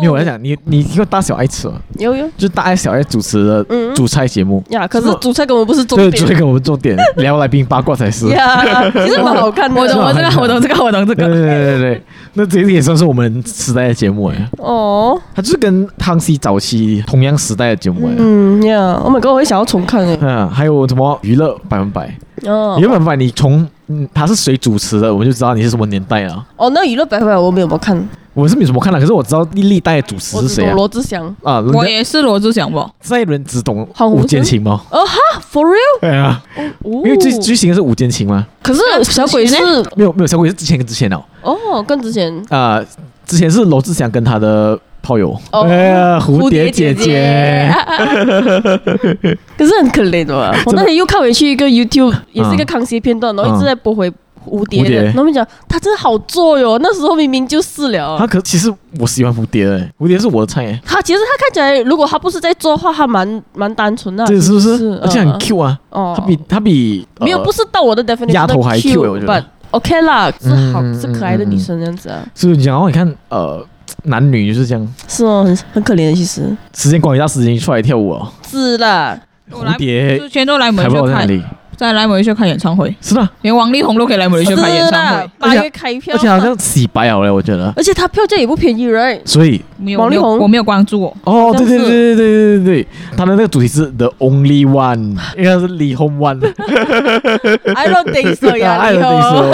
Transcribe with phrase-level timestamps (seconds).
[0.00, 1.74] 没有，我在讲你，你听过大小爱吃吗？
[1.98, 8.28] 有有就是大爱小爱主持的主菜节目呀，可是主菜根本不是重点，对，主菜跟我们重点， 聊来宾八卦才是。
[8.28, 9.80] 呀，其实蛮好看的。
[9.80, 11.26] 我懂我这个，我懂这个，我懂这个。
[11.26, 12.02] 对对对对，
[12.34, 14.48] 那这也算是我们时代的节目哎。
[14.58, 18.14] 哦，它就是跟康熙早期同样时代的节目哎。
[18.18, 20.18] 嗯呀，我每个我会想要重看哎。
[20.20, 22.12] 嗯，还有什么娱乐百分百？
[22.46, 26.46] 哦，娱乐百分百，你从嗯他是谁主持的，我们就知道你是什么年代了。
[26.56, 28.08] 哦，那娱乐百分百我没有看。
[28.32, 30.74] 我是没怎么看的，可是我知道历历代主持是谁啊？
[30.74, 32.84] 罗志祥啊，我也是罗志祥不？
[33.00, 34.80] 这一轮只懂吴建琴吗？
[34.90, 36.00] 哦哈，For real？
[36.00, 36.42] 对啊，
[36.82, 38.44] 因为最最新的是吴建琴吗。
[38.60, 39.54] 可是小鬼是
[39.94, 41.22] 没有没有小鬼是之前跟之前哦。
[41.42, 42.82] 哦，跟之前啊，
[43.24, 45.38] 之前是罗志祥跟他的炮友。
[45.50, 47.70] 哎呀，蝴蝶姐姐。
[49.56, 50.50] 可是很可怜的嘛。
[50.66, 54.10] 我那天又看回去一个 YouTube，也是一个康熙片段，然后一直在播回。
[54.46, 58.18] 蝴蝶的，他们讲他真的好做哟，那时候明明就是了。
[58.18, 60.78] 他可其实我喜欢蝴蝶哎，蝴蝶是我的菜诶。
[60.84, 64.22] 他其实他看起来，如果他不是在做的话，他蛮蛮单纯的。
[64.26, 65.00] 这是不是？
[65.02, 65.80] 而且很 Q 啊。
[65.88, 66.14] 哦。
[66.14, 68.32] 他比他比没有不是到我的 definition。
[68.32, 69.44] 丫头还 Q，我觉得。
[69.70, 72.22] OK 啦，是好是可爱的女生这样子啊。
[72.34, 73.66] 所以然后你看呃，
[74.04, 74.94] 男女就是这样。
[75.08, 76.56] 是哦，很很可怜的其实。
[76.74, 78.32] 时间管理大师已经出来跳舞了。
[78.48, 79.18] 是啦。
[79.50, 80.18] 蝴蝶。
[80.18, 81.28] 之前都来门就看。
[81.76, 89.20] 在来马来西亚开演唱会，是的，连王力宏都可以来马来西亚开演唱会，八月开票，而且好像洗白了嘞，我觉得，而且他票价也不便宜，right？
[89.24, 89.62] 所以。
[89.98, 90.38] 王力宏？
[90.38, 92.86] 我没有关注哦，哦，对对对对对对对
[93.16, 99.50] 他的那个主题是 The Only One，应该是李宏 One，I don't think so 呀， 李宏，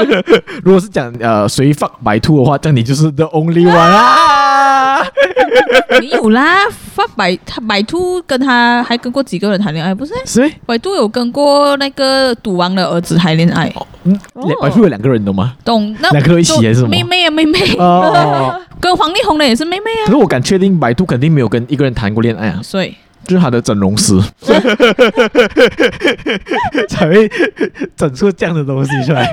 [0.64, 5.04] 如果是讲呃谁 fuck 白兔的话，那你就是 The Only One 啊。
[6.00, 10.12] 没有啦，fuck 白他白兔跟他还跟过几个人谈恋爱，不是？
[10.24, 11.47] 谁白兔有跟过
[11.78, 13.72] 那个赌王的儿子谈恋爱，
[14.04, 14.18] 嗯，
[14.60, 15.54] 百度有两个人懂吗？
[15.64, 16.88] 懂，那两个人一起还是什么？
[16.88, 20.06] 妹妹啊，妹妹哦， 跟黄丽红的也是妹妹啊。
[20.06, 22.60] 可是我敢确定，百度肯定没有跟一个人谈过恋爱啊。
[22.62, 22.94] 所以
[23.26, 24.18] 就是他的整容师
[26.88, 27.30] 才会
[27.96, 29.30] 整出这样的东西出来。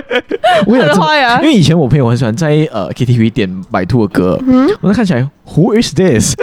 [0.66, 4.38] 我跟你讲，因为以前我朋友很喜欢在呃 KTV 点百度的歌，
[4.80, 6.34] 我那看起来 Who is this？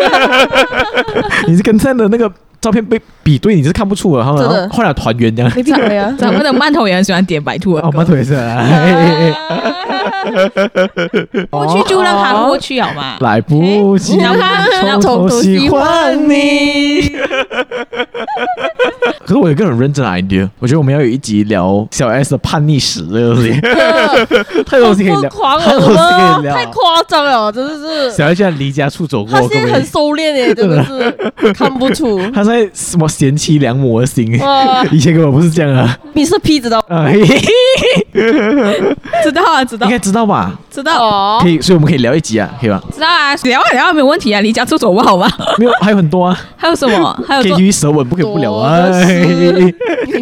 [1.48, 2.32] 你是跟这样的那个。
[2.60, 4.38] 照片被比对，你是看不出的，然后
[4.70, 5.52] 后来团圆这样。
[5.52, 7.74] 对呀， 咱们的馒头也很喜欢点白兔。
[7.76, 8.36] 哦，馒头也是。
[11.50, 13.18] 过去就让它过去好吗？
[13.22, 14.18] 来不及，
[15.02, 17.16] 从头喜欢你。
[19.28, 23.52] 可是我有一个很认真的 idea，我觉得我们要有一集聊小 S 的叛逆史这个东西。
[24.66, 25.30] 太多东西可以聊，
[25.60, 28.10] 太多东西可以聊，太夸张了，真的是。
[28.12, 32.22] 小 S 现在离家出走过，他现在很收敛耶，真的是看不出。
[32.48, 34.40] 在什么贤妻良母的心？
[34.94, 36.00] 以前根本不是这样啊！
[36.14, 36.80] 你是 P 知道？
[39.24, 40.52] 知道啊，知道，应该知道吧？
[40.72, 42.82] 知道哦，可以，所以我们可以聊一集啊，可以吧？
[42.94, 45.28] 知道啊，聊啊聊啊没有问题啊，离家出走不好吗？
[45.58, 47.24] 没有，还有很多啊，还有什么？
[47.28, 48.88] 还有 KTV 舌吻不可以不聊啊！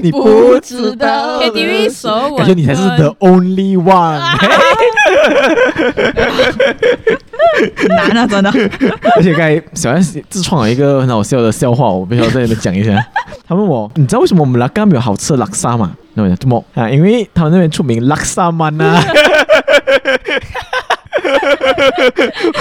[0.01, 4.21] 你不知道 KTV 舌吻，感觉你才是 the only one。
[7.89, 8.49] 难啊，真的！
[9.15, 12.91] 而且刚才小 S 自创了一个很好笑的笑话，我必须要在那边讲一下。
[13.47, 15.91] 他问我，你知道为什么我们拉干没有好吃的拉萨吗？
[16.15, 16.89] 那我讲怎么啊？
[16.89, 19.03] 因为他们那边出名拉萨曼啊。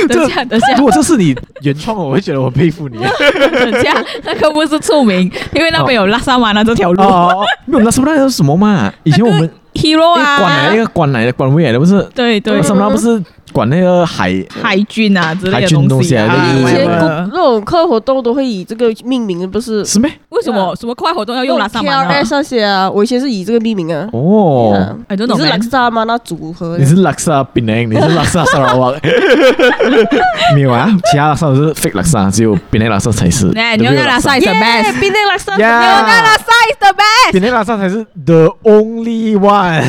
[0.08, 2.98] 等下，等下，如果这是你原创，我会觉得我佩服你。
[2.98, 3.94] 等下，
[4.24, 7.02] 那个不是出名，因为那边有拉萨曼那这条路。
[7.02, 8.92] 哦，没有拉萨曼那是什么嘛？
[9.04, 12.02] 以前我们 hero 啊，管来一个管来的管位来的不是？
[12.14, 13.22] 对对，拉萨曼不是。
[13.54, 16.26] 管那个海海军啊之类的东西啊，
[16.58, 19.84] 以前那种课外活动都会以这个命名，不是？
[19.84, 20.10] 是咩？
[20.30, 20.74] 为什么？
[20.74, 22.08] 什么课外活动要用拉萨曼啊？
[22.10, 24.08] 那些啊，我以前是以这个命名啊。
[24.12, 26.76] 哦，你是拉萨吗那组合？
[26.76, 28.92] 你是拉萨槟榔，你是拉萨沙拉瓦。
[30.56, 33.48] 没有啊，其他拉萨都是 fake 拉萨，只有槟榔拉萨才是。
[33.54, 39.84] 哎，牛奶拉萨 is the best，槟榔拉萨，牛奶拉萨 is the best，槟榔拉萨才是 the only one。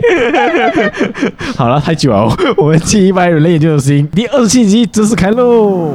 [1.56, 5.92] 好了，太久了，我我们七一百人类研究中心第二十七集正式开录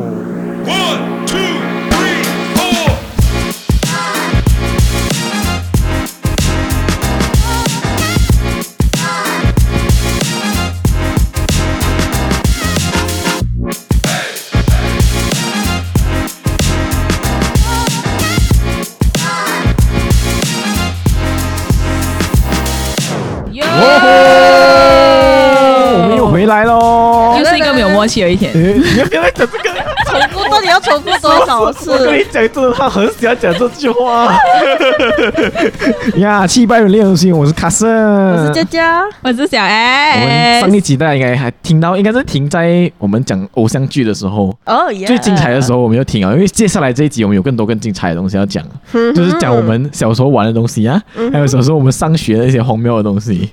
[26.45, 31.92] 来喽又是一个没有默契的一天成功的重复多少次？
[31.92, 34.34] 我跟你讲，真的，他很喜欢讲这句话。
[36.18, 40.20] 呀，七百人练习生，我是卡森，我是佳佳，我是小 S。
[40.22, 48.64] 我们上一集大家应该还听到，应该是停在我们讲偶像剧的时候，哦，最精彩的时候我们就停啊，因为接下来这一集我们有更多更精彩的东西要讲，
[49.16, 51.02] 就是讲我们小时候玩的东西啊，
[51.32, 53.50] 还有小时候我们上学的一些荒谬的东西。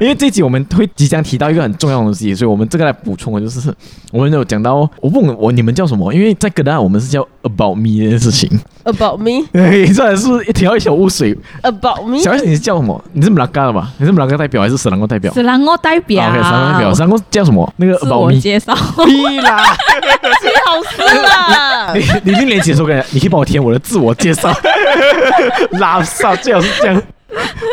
[0.00, 3.72] 因为这一集我们会即将提到一个很重要的东西，所以我们这个来补充的就是，
[4.12, 6.12] 我们有讲到，我问我你们叫什么？
[6.12, 8.48] 因为在哥大我们是叫 About Me 这件事情。
[8.84, 11.36] About Me，对，这还是一条一小雾水。
[11.62, 13.04] About Me，小 S 你是叫什么？
[13.12, 13.90] 你是马拉嘎的吧？
[13.98, 15.30] 你是马拉嘎代表还是斯兰哥代表？
[15.34, 16.24] 斯兰哥代表。
[16.26, 16.94] OK，斯兰哥代表。
[16.94, 17.74] 斯兰哥叫什么？
[17.76, 18.74] 那个 About Me 介绍。
[19.04, 19.76] 屁啦，
[20.40, 21.92] 最好吃啦！
[21.94, 24.50] 你你一定连解说给你可以帮我填我的自我介绍。
[25.78, 27.02] 拉萨最好是这样。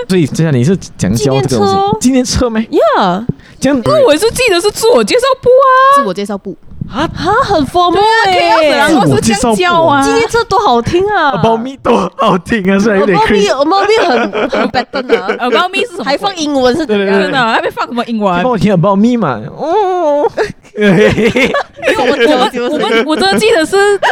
[0.10, 2.00] 所以接下来你是讲教这个东西？
[2.02, 2.62] 纪念册没？
[2.98, 3.26] 呀，
[3.60, 3.80] 这样。
[3.86, 6.58] 那我是记得是自我介绍部啊，自我介绍簿。
[6.92, 8.88] 啊啊，很 formal 哎！
[8.90, 17.00] 自我介绍簿啊，今天这多好听啊！About Me 多好听啊，虽然有点 cringe，About Me 很 很 bad 啊，About Me 是还放英文是真
[17.32, 18.42] 的，还没放什么英文？
[18.44, 19.40] 帮我听 About Me 嘛？
[19.58, 20.30] 哦，
[20.78, 21.52] 因为
[21.98, 23.76] 我我我们我真的记得是，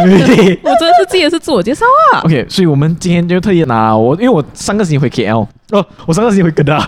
[0.61, 2.21] 我真的是记得是自我介绍啊。
[2.23, 5.47] OK，所以我们今天就特意拿我，因为我上个星期回 KL。
[5.71, 6.85] 哦，我上个星期会跟他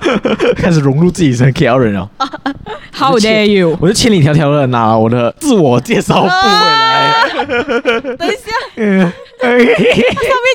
[0.57, 2.09] 开始融入自己成 KL 人了。
[2.93, 3.77] How dare you！
[3.79, 7.22] 我就千里迢迢的拿我的自我介绍簿回来。
[8.17, 9.65] 等一下，嗯，上面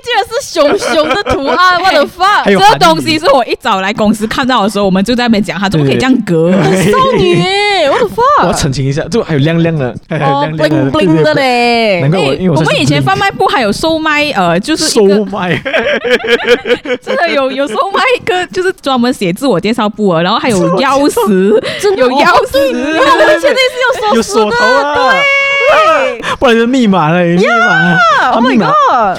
[0.03, 2.45] 居然是熊熊的图案， 我的 fuck！
[2.47, 6.53] 这个东西是我一早来公司看到的时候，我们就在那边讲，他怎么可以这样隔？
[6.53, 8.43] 少女哎，我的 fuck！
[8.43, 12.01] 我要澄清一下，就还有亮亮的，哦，bling bling 的嘞。
[12.01, 15.61] 难怪我，因为我们以前贩卖部还有售卖，呃，就是售卖，
[17.03, 18.03] 真的有有售卖。
[18.17, 21.49] 一个就是专门写自我介绍簿，然后还有钥匙，
[21.97, 25.21] 有钥匙，我们现在是有锁头啊，对，
[26.39, 27.97] 不然就密码了，密码，
[28.33, 28.73] 他密码，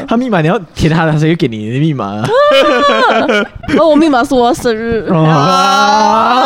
[0.08, 2.22] 他密码你要填他的，他才会给你的密码。
[3.78, 6.46] 哦，我密码是我生日 啊，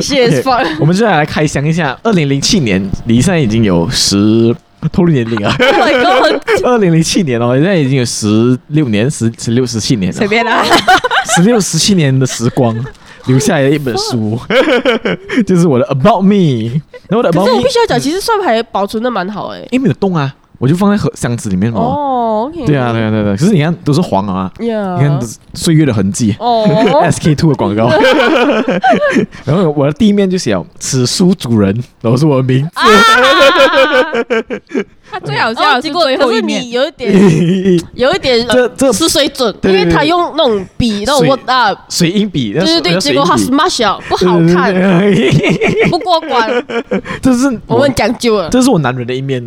[0.00, 0.42] 谢谢。
[0.78, 4.54] 我们接下来开箱一下，二零零七年，离现在已经有十。
[4.92, 5.54] 透露年龄啊！
[6.64, 10.18] 二零零七年哦，现在已经有十六年、十十六、十七年了。
[10.18, 10.60] 随便啦，
[11.36, 12.76] 十六、十七年的时光，
[13.26, 14.38] 留下来的一本书，
[15.46, 16.80] 就是我的 About Me。
[17.08, 20.34] 然后我的 About Me，可是我必须要讲，其实算牌保存的蛮好哎，因为没有动啊。
[20.58, 21.80] 我就放在盒箱子里面嘛。
[21.80, 22.48] 哦。
[22.64, 23.36] 对啊，对啊，对啊。
[23.36, 24.48] 可是你看，都是黄啊。
[24.58, 24.96] Yeah。
[24.96, 25.18] 你看
[25.54, 26.36] 岁月的痕迹。
[26.38, 26.64] 哦。
[27.10, 27.90] SK Two 的广告。
[29.44, 32.70] 然后我的第一面就写“此书主人”，然后是我的名字。
[35.12, 37.12] 他最好笑的是最后一面，可是你有一点，
[37.94, 42.54] 有一点这这失水准，因为他用那种笔，那种 Word 啊，水印笔。
[42.54, 44.74] 对对对，结果他 smash 不好看，
[45.90, 46.50] 不过关。
[47.20, 49.42] 这是我们讲究了，这是我男人的一面。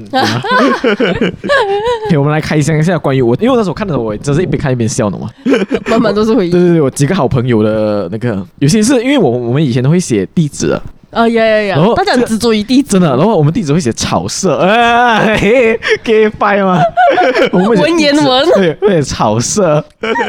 [2.08, 5.28] OK，我们来开箱一下关于我，因为我那时候看的时候，我真是一边看一边笑的嘛，
[5.88, 6.52] 满满都是回忆。
[6.52, 10.80] 对对对，我几个好朋友的那个，有些是因为我我们以前都会写地址
[11.16, 11.22] 的。
[11.22, 11.78] 啊呀呀呀！
[11.96, 13.08] 大家很执着于地址，真的。
[13.16, 16.80] 然后我们地址会写草色，哎，给拜吗？
[17.54, 19.84] 文言文，对，对，草色。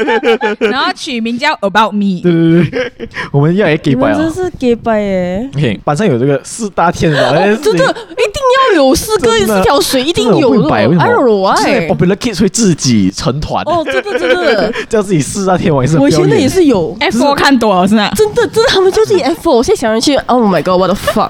[0.59, 2.21] 然后取名叫 About Me。
[2.23, 4.17] 对对对，我们要也给拜啊！
[4.17, 8.41] 真是给拜耶！OK，板上有这个四大天王，真的一定
[8.71, 10.49] 要有四个四条水，一定有。
[10.49, 11.49] 为什么？
[11.57, 15.97] 哎，Popular Kids 会自己成团哦，真的真的， 叫自己四大天王也是。
[15.99, 18.11] 我现在也是有 F4 看多了，是吧？
[18.15, 19.51] 真的真的，他们就自己 F4。
[19.51, 20.76] 我现在想上去，Oh my God！
[20.77, 21.29] 我的 fuck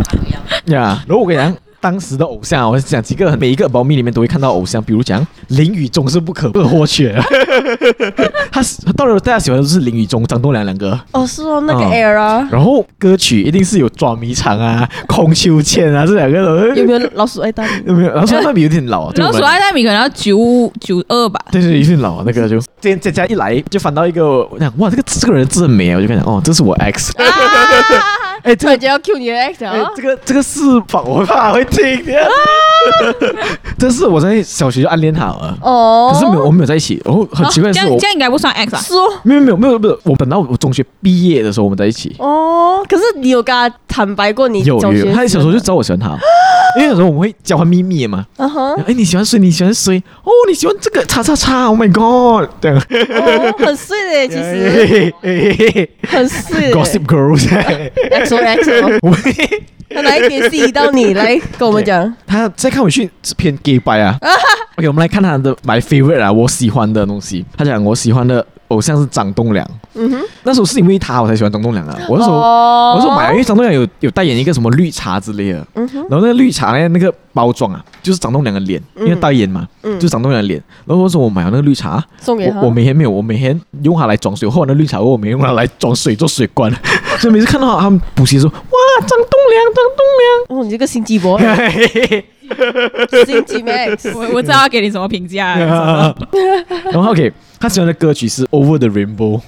[0.68, 1.04] 呀！
[1.08, 7.16] 然后我跟你讲，当时的偶像，我讲几个，每一个 About Me 里面都会看到偶像，比如讲林宇中是不可或缺，
[8.52, 8.62] 他
[8.96, 11.00] 到了大家喜欢的都是林宇中、张栋梁两个。
[11.12, 12.48] 哦，是哦，那个 era。
[12.52, 16.74] 然后歌曲一定是有抓迷藏啊、空秋千啊这两个。
[16.76, 17.70] 有没有老鼠爱大米？
[17.86, 19.04] 有没有老鼠爱大米有点老。
[19.04, 21.40] 啊老鼠爱大米可能要九九二吧。
[21.52, 22.60] 对对，有点老啊那个就。
[22.80, 27.14] 今天佳佳一来就翻到一个，我想哇，这个这个人字很美啊，我就跟他讲哦，这是我 X。
[28.44, 29.76] 哎，突然间要 Q 你的 X 啊！
[29.94, 32.04] 这个这个是仿，我怕会听。
[33.78, 37.00] 这是我在小学就暗恋他了哦，可是没有，我们没有在一起。
[37.06, 38.82] 然后很奇怪的是，我这样应该不算 X 啊。
[38.82, 42.16] 是哦，没有没有没有没有，我等到我中学毕业的时候我们在一起。
[42.18, 46.18] 哦，可是你有跟他坦白过你有有，他小时候就知道我喜欢他，
[46.78, 48.26] 因为有时候我们会交换秘密嘛。
[48.38, 49.38] 嗯哼，哎，你喜欢谁？
[49.38, 50.02] 你喜欢谁？
[50.24, 52.50] 哦，你喜欢这个叉叉叉？Oh my god！
[52.62, 55.14] 对，哦，很碎的， 其实
[56.08, 56.72] 很碎。
[56.74, 57.48] Gossip Girls。
[58.12, 58.72] X O X
[60.04, 61.14] 哪一点吸引到你？
[61.14, 62.14] 来跟我们讲。
[62.26, 64.18] 他在看回去是偏 gay 白啊。
[64.78, 67.44] OK，我们来看他的 my favorite 啊，我喜欢的东西。
[67.58, 69.66] 他讲我喜欢的偶像是张栋梁。
[69.94, 71.98] 嗯哼，那时候是因为他我才喜欢张栋梁啊。
[72.10, 75.66] 我那时候、哦、我说买，因为张栋梁有有代言一个什么绿茶之类的。
[75.76, 80.62] 嗯哼，然后那个绿茶呢，那个包装啊，就是张栋梁的脸，因为代言嘛，嗯、就是张栋梁的脸。
[80.86, 82.60] 然后我说我买了那个绿茶，送给他。
[82.60, 86.72] 我，我每天没有，我每天用它来装水，后来那绿茶我每天用它来装水做水罐。
[87.20, 90.06] 所以每次看到他们补习说，哇，张栋梁，张栋
[90.50, 91.40] 梁，哦，你这个心机啵。
[93.26, 96.16] 心机 Max，我我知道要给你什么评价、啊。
[96.94, 99.42] 然后 OK，他喜欢的歌曲是 Over the Rainbow。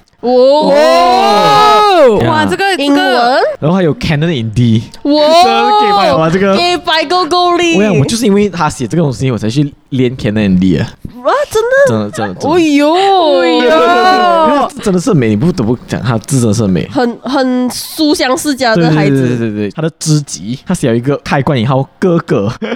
[2.27, 4.83] 哇，这个英文，然后还有 Canon in D。
[5.03, 5.11] 哇，
[5.43, 6.29] 这是给白吗？
[6.29, 7.77] 这个给白勾勾哩。
[7.77, 10.87] 我想，我就是因为他写这个东西，我才去练 Canon in D 啊。
[11.23, 12.49] 哇，真的，真的，真的。
[12.49, 12.93] 哎呦，
[13.41, 19.27] 哎呦，真的是美，你不得不讲，他字真的是美，很很书香世家的孩子。
[19.27, 22.49] 对对对对，他的知己，他写了一个开关以后哥哥。
[22.59, 22.69] 哥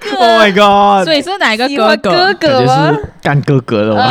[0.00, 1.04] 哥，Oh my god！
[1.04, 2.10] 所以是哪个哥哥？
[2.10, 2.96] 哥哥吗？
[3.22, 4.02] 干哥哥的吗？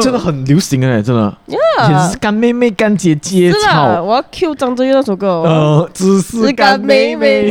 [0.00, 1.34] 真的很流行哎，真的。
[1.48, 3.50] 也是干妹妹、干姐姐。
[3.50, 5.42] 是啊，我要 cue 张震岳那首歌。
[5.42, 7.50] 呃，只是干妹妹。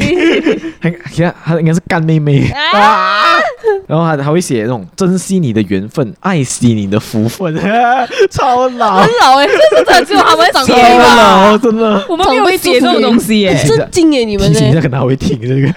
[0.79, 3.35] 还其实他应该是干妹妹 啊。
[3.87, 7.55] 然后还还会写那种珍惜你的缘分，爱惜你的福分，
[8.29, 11.15] 超老，很老哎，真的只有他们长辈吧？
[11.15, 12.05] 超老，真的。
[12.07, 14.23] 我们没有写这种东西耶，震惊耶！
[14.25, 15.73] 你们提醒一下，可能还会听这个。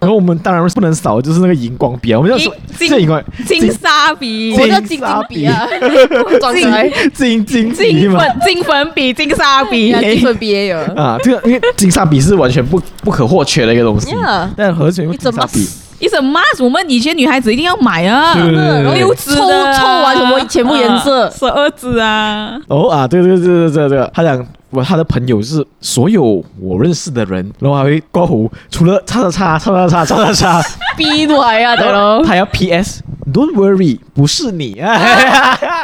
[0.00, 5.66] 然后我们当然不能少，就是那个荧光笔啊，我们要说这荧光金沙笔，我叫金金笔啊，
[7.12, 11.18] 金金金粉金粉笔，金沙笔，金粉笔也有啊。
[11.22, 14.14] 这个因为金沙笔是完全不不可或缺的一个东西，
[14.56, 15.68] 但何止用金沙笔？
[15.98, 22.58] 一整 mask，我们以前女孩子一定要买啊，六支的，抽抽完什么全部颜色，十二支啊。
[22.66, 30.62] 哦啊，对对对对对对，他讲我他的朋友是所有我认识的人，然后还会刮胡，除了叉叉叉叉叉叉叉叉
[30.96, 33.02] ，B 来啊，对喽，他要 PS。
[33.32, 34.98] Don't worry，不是你啊！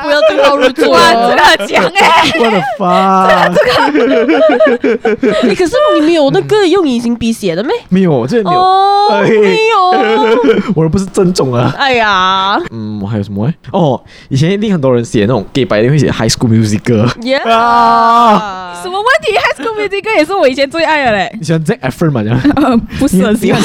[0.03, 3.49] 不要对号入座，这个讲哎，我的妈！
[3.49, 7.73] 这个，你可是你没有那个用隐形笔写的没？
[7.89, 8.61] 没有，这里没有，
[9.23, 9.79] 没有，
[10.75, 11.73] 我又不是正宗啊！
[11.79, 13.49] 哎呀，嗯，我还有什么？
[13.73, 17.03] 哦，以前一定很多人写那种 gay 白的会写 High School Musical
[17.49, 19.33] 啊， 什么问题？
[19.39, 21.31] High School Musical 也是我以前最爱的嘞。
[21.39, 22.23] 你喜欢 Zac Efron 吗？
[22.23, 22.81] 这样？
[22.99, 23.63] 不是很喜欢。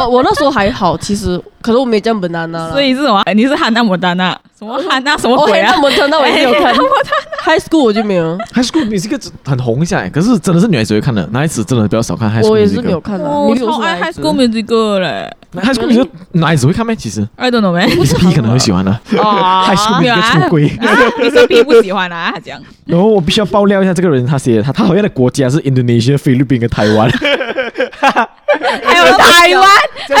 [0.00, 1.40] 我我那时候还好，其实。
[1.60, 3.22] 可是我没这样本丹娜，所以是什么？
[3.34, 4.36] 你是汉娜莫丹娜？
[4.62, 5.72] 什么汉娜什么鬼啊？
[5.72, 6.72] 汉娜莫丹娜我也有看，
[7.44, 8.38] High School 我就没有。
[8.54, 12.30] High School 你是个很红一下，可是真的是女孩子会看的，男孩子真的比较少看。
[12.30, 15.28] High School 我也是没有看的，我超爱 High School Musical 嘞。
[15.54, 16.94] High School Musical 男孩子会看吗？
[16.94, 18.92] 其实 I don't know man，你是 P 可能会喜欢的。
[19.20, 20.78] 啊， High School Musical 出轨，
[21.20, 22.30] 你是 B 不喜欢啊？
[22.32, 22.60] 他讲。
[22.86, 27.10] 然后我必须要爆料一下，这个人他写他他好像的国家是 Indonesia、菲律宾跟台湾。
[27.10, 29.68] 还有台湾，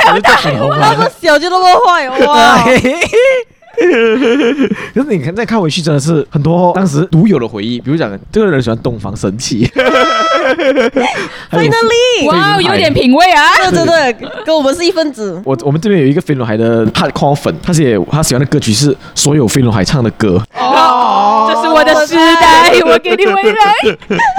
[0.04, 2.64] 还有台湾，那么小就那么坏哇！
[4.94, 7.80] 可是你看再看回去，真的是很多当时独有的回忆。
[7.80, 9.66] 比如讲，这个人喜欢东方神起
[11.50, 13.42] ，Finally，哇，有点品味啊！
[13.70, 15.40] 对对对，跟我们是一分子。
[15.44, 20.42] 我我们这边有一个飞轮海的 Hardcore 粉，他写他喜欢的歌曲是所有飞轮海唱的歌。
[20.54, 23.72] 哦，这是我的时代，我给你未来。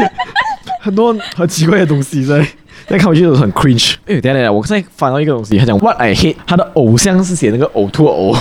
[0.79, 2.45] 很多很奇怪的东西在。
[2.87, 3.95] 再看回去都是很 cringe。
[4.05, 8.37] 哎，等下等下，我刚才翻到一个东西，他讲 What I hate，他的偶像是写那个呕吐呕，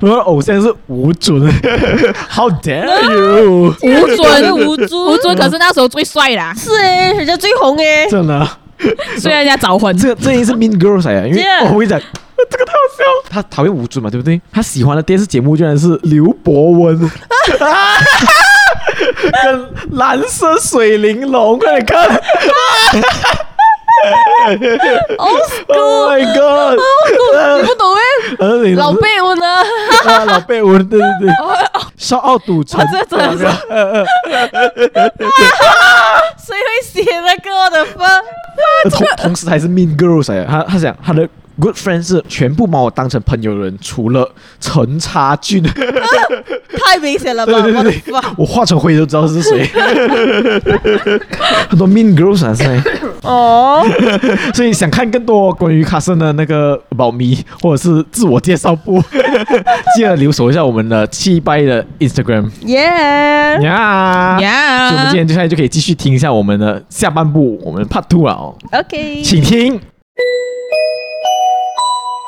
[0.00, 1.40] 我的偶像是吴尊。
[2.30, 3.74] How dare you？
[3.82, 8.48] 吴尊，吴尊，吴尊可是那时候最帅啦，是哎，人家最红哎，真的。
[9.16, 12.00] 虽然人家早婚，这个这也是 Mean Girls 呀，因为我跟你讲，
[12.50, 13.04] 这个太好笑。
[13.30, 14.40] 他讨厌吴尊嘛，对不对？
[14.52, 16.98] 他喜欢的电视节目居然是刘伯温，
[19.32, 22.20] 跟蓝色水玲珑，快点看。
[25.18, 26.78] Oh my god！
[27.60, 28.74] 你不懂咩？
[28.76, 29.62] 老辈文 啊，
[30.24, 31.30] 老辈文，对对对，
[31.96, 33.44] 笑傲赌城，这真的是，
[36.38, 38.00] 谁会写那个的分？
[38.90, 41.28] 同同时还是 Mean Girls 哎，他他想他的。
[41.60, 44.28] Good friends 是全部把我当成朋友的人，除了
[44.60, 45.62] 陈插俊，
[46.84, 47.60] 太明显了吧？
[47.60, 48.02] 对对对，
[48.36, 49.66] 我化成灰都知道是谁。
[51.68, 52.64] 很多 Mean Girls 啊，是
[53.22, 53.84] 哦。
[54.54, 59.02] 所以想看更多关于卡森的那个 About Me 或者是自我介绍部，
[59.94, 62.50] 记得留守一下我们的七拜的 Instagram。
[62.62, 64.88] Yeah yeah yeah。
[64.88, 68.56] 所以我们今天接下来就可以继续听一下我们的下半部，我们 Part Two 了哦。
[68.72, 69.78] OK，请听。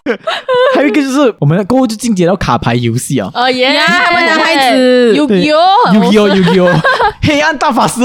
[0.74, 3.30] 还有一个就是我们过后就进阶到卡牌游戏啊。
[3.32, 3.74] 哦耶！
[3.86, 6.80] 他们男孩子有有有有有有
[7.22, 8.02] 黑暗大法师，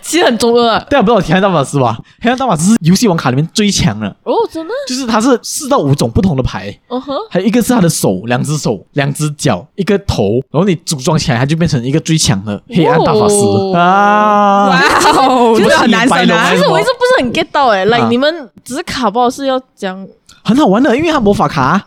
[0.00, 0.80] 其实很中二。
[0.88, 1.98] 对啊，不知道黑暗大法师吧？
[2.22, 4.06] 黑暗大法师是游戏王卡里面最强的。
[4.22, 4.72] 哦，真的？
[4.88, 6.74] 就是它是四到五种不同的牌。
[6.88, 7.14] 哦哼。
[7.30, 13.36] 还有一个是他的手，两只手，两只脚，一个头，然后你组装起来，它就变成一个最强的黑暗大法师
[13.76, 14.68] 啊！
[14.68, 14.82] 哇
[15.18, 16.50] 哦，就是很难受啊。
[16.50, 20.06] 其实我一直不是很 get 到哎，来你们只是卡包是要讲。
[20.44, 21.82] 很好玩的，因为它魔法卡，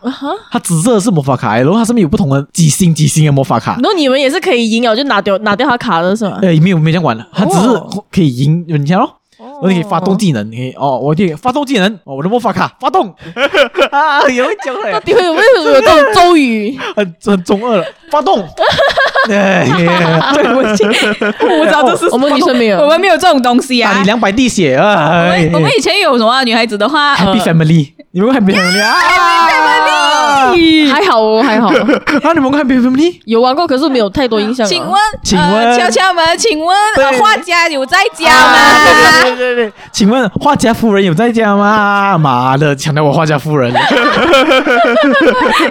[0.50, 3.74] 它紫色的是魔法卡，然后它上面有不同的几星几星的魔法卡。
[3.74, 6.40] 然后你们也是可以赢了，就拿掉拿掉它卡的是吗？
[6.42, 7.68] 哎，没有没有这样玩的，它只是
[8.10, 9.14] 可以赢人家咯。
[9.38, 13.14] 然后你可以发动技能，你可以哦，我可以发动技能，哦我的魔法卡发动
[13.90, 14.92] 啊，也会讲的。
[14.92, 16.78] 到底会有没有有这种咒语？
[16.96, 18.44] 很很中二了，发动。
[19.26, 19.64] 对，
[21.40, 23.92] 我不知道这是我们女生没有，我们没有这种东西啊。
[23.92, 25.28] 打你两百滴血啊！
[25.52, 29.97] 我们以前有什么女孩子的话，Happy Family，你们 Happy Family 啊？Happy Family，
[30.90, 31.70] 还好哦，还好。
[32.22, 34.66] 那，你们 Happy Family 有玩过，可是没有太多印象。
[34.66, 36.74] 请问，请问，敲敲门，请问，
[37.20, 38.56] 画家有在家吗？
[39.24, 42.16] 对对对，请问画家夫人有在家吗？
[42.16, 43.70] 妈的，强调我画家夫人。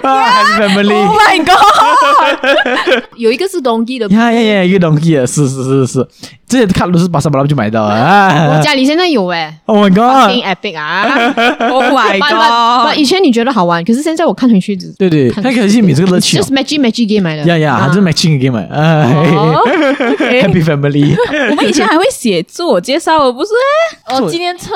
[0.02, 3.48] Happy Family，Oh my God， 有一个。
[3.48, 6.06] 是东帝的呀呀呀，一个东帝啊，是是是
[6.48, 8.48] 是，这些卡都是巴沙巴拉就买到啊。
[8.56, 11.04] 我家里现在有哎，Oh my God，挺 epic 啊，
[11.68, 18.66] Oh my God，以前你觉得好玩，可是现在我看回去，对对，看可惜你这个乐趣，就是 matching matching game 买的，呀呀，还是 matching game 买
[20.16, 21.14] ，Happy Family。
[21.50, 23.50] 我们以前还会写自我介绍，而不是？
[24.08, 24.74] 哦，纪念册，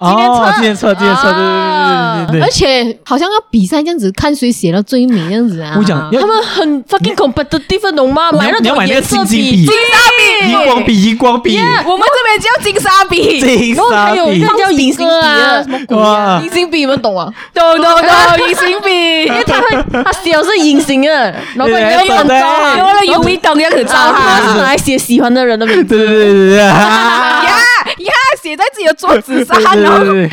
[0.00, 5.74] 纪念册，纪念册，纪念册，对对对对对，而且好像要比赛这样子，看谁写到最美这样子啊。
[5.78, 7.84] 我讲，他们很 fucking competitive。
[7.94, 8.32] 懂吗？
[8.32, 9.72] 买那种颜色笔、金沙
[10.18, 11.56] 笔、荧光笔、荧光笔。
[11.58, 16.40] 我们这边叫金沙笔，然后还有一个叫隐形笔啊，什么鬼啊？
[16.42, 17.32] 隐形笔你们懂啊？
[17.52, 21.10] 懂懂懂，隐形笔，因为它会，它写的是隐形的，
[21.54, 25.96] 然后你要用照，用了 UV 灯这样子照它， 是拿来写喜欢的人的名字。
[25.96, 26.72] 对对对对对。
[28.54, 29.60] 写在自己的桌子上。
[29.74, 30.30] 对对对。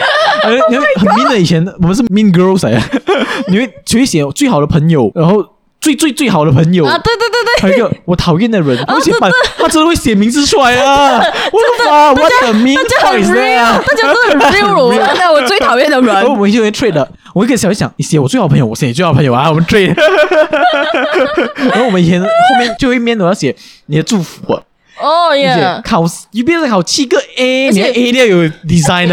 [0.71, 2.81] 因为很 mean 的，以前我们是 mean girls 哎，
[3.49, 5.45] 你会只会写最好的朋友，然后。
[5.81, 11.17] 最最最好的朋友啊，对对对对，还有一个我讨厌的人，而且把他真的会写名字出来啊！
[11.17, 13.81] 我的妈，我的名字太 real 啊！
[13.83, 16.13] 大家真的很 real，真的， 我最讨厌的人。
[16.13, 19.95] 然后我们就会 trade，我一个小想，你写我最好朋友，我写你最好朋友啊，我们 trade。
[21.71, 22.27] 然后我们以前后
[22.59, 23.55] 面最后一面都要写
[23.87, 24.61] 你的祝福啊。
[25.01, 25.81] 哦耶！
[25.83, 29.11] 考一边是考七个 A，你的 A 要有 design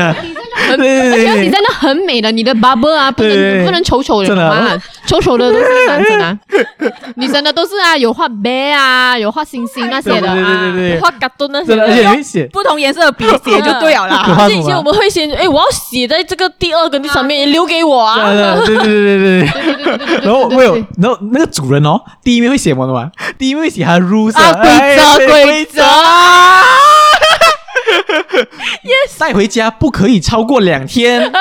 [0.71, 6.39] 而且你真的很美的，你的 bubble 啊，不能不能丑丑的嘛，丑丑的都是男生啊，
[7.17, 14.37] 女生的都是啊，有画 bear 啊，有画星星那些的啊，画嘎多那些，而且会写不同颜色的笔写就对了啦。
[14.39, 18.31] 而且以前我们会先，哎，我要写在这个第二个第三面，留给我啊。
[18.67, 19.49] 对对对对对。
[20.23, 23.11] 然后会有，然后那个主人哦，第一面会写什么的嘛？
[23.39, 25.83] 第一面会写他的 rules 啊，规则规则。
[28.85, 31.33] Yes，带回家不可以超过两天。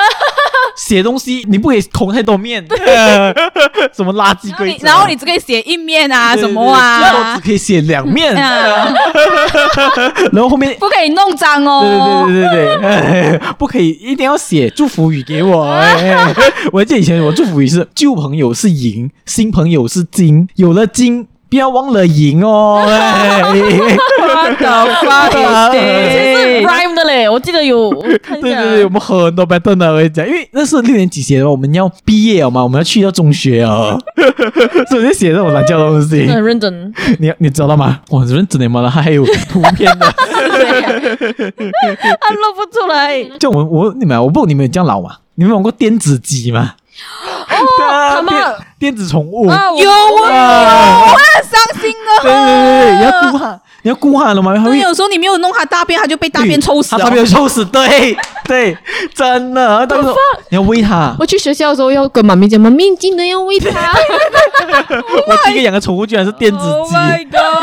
[0.76, 2.64] 写东西你不可以空太多面，
[3.92, 4.86] 什么垃圾规则？
[4.86, 7.00] 然后你只可以写一面啊，什么啊？
[7.00, 8.32] 最后只可以写两面。
[10.32, 12.26] 然后后面不可以弄脏哦。
[12.28, 15.66] 对对对对对，不可以，一定要写祝福语给我。
[16.72, 21.26] 我记得以前我祝福语是旧朋友是银，新朋友是金，有了金。
[21.50, 22.82] 不要忘了赢哦！
[24.18, 27.90] 发到发到，这是 rhyme 的嘞，我记得有。
[28.02, 33.98] 对对对，我们很多 pattern 的，我跟你讲，因为那是六年级写的，我们要毕业了嘛，我们要去到中学哦，
[34.90, 36.26] 所以就写这种懒叫的东西。
[36.26, 36.92] 很认真。
[37.18, 38.00] 你你知道吗？
[38.10, 40.06] 我很认真的嘛，他还有图片的。
[42.20, 43.24] 他露不出来。
[43.38, 45.16] 就我我你们，我不你们有这样老吗？
[45.36, 46.74] 你们玩过电子机吗？
[47.64, 49.46] 哦，他妈电子宠物。
[49.46, 52.10] 有啊，我很伤心啊。
[52.22, 52.40] 对对
[52.84, 54.54] 对，你要顾它，你要顾它了吗？
[54.54, 57.02] 因为有时候你没有弄它大便，它就被大便 抽死了。
[57.02, 58.76] 大便抽死，对对，
[59.14, 59.86] 真的。
[59.86, 60.14] 到时候
[60.50, 61.16] 你要喂它。
[61.18, 63.70] 我去学校的时候要跟妈咪讲，妈咪记得要喂它。
[65.26, 66.94] 我第一个养的宠物居然是电子鸡，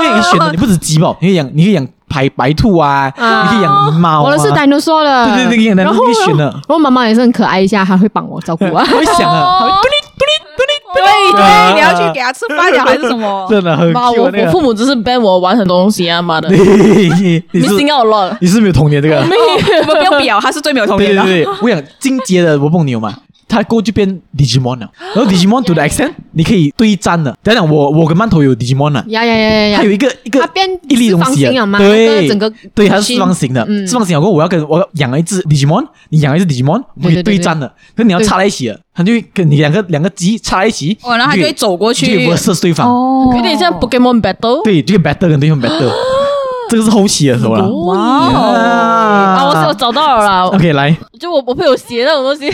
[0.03, 1.87] 因为你选的你不止鸡吧，你可以养，你可以养。
[2.07, 4.23] 白白兔啊，你可以养猫。
[4.23, 6.45] 我的是 dinosaur 的，对对对，然后可以选的。
[6.45, 8.85] 然后妈妈也是很可爱一下，还会帮我照顾啊。
[8.87, 13.45] 会想啊，会嘟哩嘟哩嘟哩，对对，你要去给他吃饭呀，还是什么？
[13.49, 13.91] 真的很。
[13.91, 16.49] 妈，我我父母只是 ban 我玩很多东西啊，妈的。
[16.49, 19.21] 你心要乱，你是没有童年这个？
[19.25, 21.21] 没有，我们不用表，他是最没有童年的。
[21.23, 23.13] 对对对，我想金杰的，我蹦牛嘛。
[23.47, 24.89] 它过就变 Digimon 了。
[25.15, 27.35] 然后 Digimon to the extent，你可以对战的。
[27.43, 29.03] 等等，我我跟馒头有 Digimon 啊。
[29.07, 29.77] 呀呀呀呀！
[29.77, 33.65] 它有一个一个它变一粒东西啊，对，整个对，它是四方形的。
[33.87, 37.67] 四方形，我我要跟我养了一只 Digimon，你养了一只 Digimon，我们可以对战的。
[37.95, 42.89] 可是你要插在一起了，它就会跟你两个两个鸡插在一起，然后它就会走过去，就会射对方。
[42.89, 44.63] 哦，有点像 Pokemon Battle。
[44.63, 45.91] 对，就跟 Battle 跟对方 Battle。
[46.69, 47.67] 这个是后期的时候了。
[47.67, 47.97] 哇！
[47.97, 50.45] 啊，我找到了啦。
[50.47, 52.49] OK，来，就我我朋友写那种东西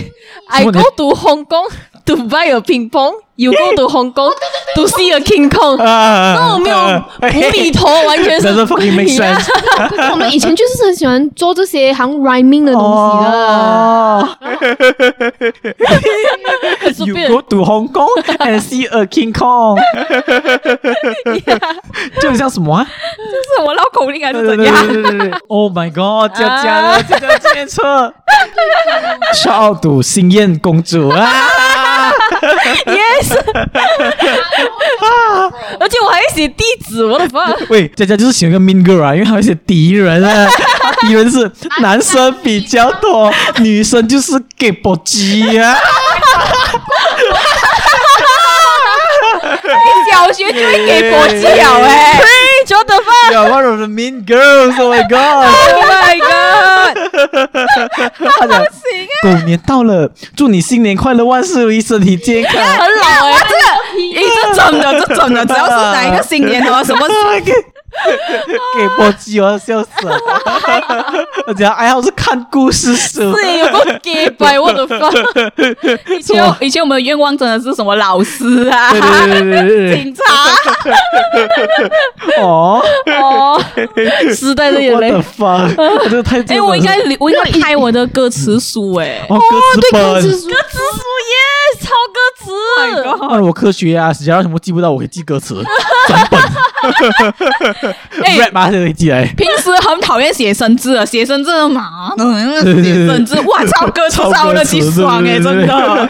[0.50, 1.70] ，I go to Hong Kong
[2.06, 2.90] to buy a ping
[3.42, 4.34] pong，you go to Hong Kong
[4.76, 5.78] to see a King Kong。
[5.78, 6.78] 那我没有
[7.22, 8.48] 无厘头，完全是。
[8.48, 13.32] 我们以前就是很喜欢做这些行 rhyming 的东西的。
[17.06, 19.80] You go to Hong Kong and see a King Kong。
[22.22, 22.88] 就像什么啊？
[23.18, 24.76] 这是我绕口令还是怎样
[25.48, 26.36] ？Oh my god！
[26.38, 28.14] 佳佳了，佳佳记错。
[29.34, 31.28] Shout out to 星燕公主啊
[32.86, 33.31] ！Yes。
[35.80, 37.54] 而且我还会写地址，我的妈！
[37.70, 40.50] 喂，佳佳就是喜欢个 mean girl 啊，因为他会写敌人啊。
[41.02, 45.76] 敌人是男生比较多，女生就是给波鸡啊。
[49.64, 52.22] 你 小学就会给搏鸡了哎。
[52.72, 53.32] What the fuck?
[53.32, 54.80] You're one of the mean girls.
[54.80, 55.48] Oh my god!
[55.72, 56.98] Oh my god!
[58.40, 58.64] 他讲，
[59.22, 62.56] 狗年到了，祝你新年快乐，万事如意，身体健康。
[62.64, 67.08] 很老哎，这个，这真的，这真的，只要是哪一个新年的话，什么
[67.46, 67.52] 给
[68.78, 70.18] 给波鸡，我要笑死了。
[71.48, 75.10] 我讲爱好是看故事书，是有个给白，我的妈！
[76.18, 80.24] 以前以前我们的愿望真的是什么老师啊，警察。
[82.42, 83.62] 哦哦，
[84.34, 85.12] 时代的眼泪。
[85.12, 85.68] 我的妈！
[86.10, 86.42] 这个太……
[86.48, 89.26] 哎，我应该我应该拍我的歌词书哎。
[89.30, 89.40] 哦，
[89.80, 91.36] 对歌词书，歌词书耶，
[91.92, 92.46] 抄歌词。
[93.30, 95.56] 那我科学啊，假如什么记不到，我可以记歌词，
[96.08, 96.40] 整本。
[98.40, 99.26] rap 嘛，就可以记来。
[99.38, 102.12] 平时很讨厌写生字啊，写生字嘛，
[102.64, 106.08] 写生字，哇，抄歌词抄的几爽哎，真的。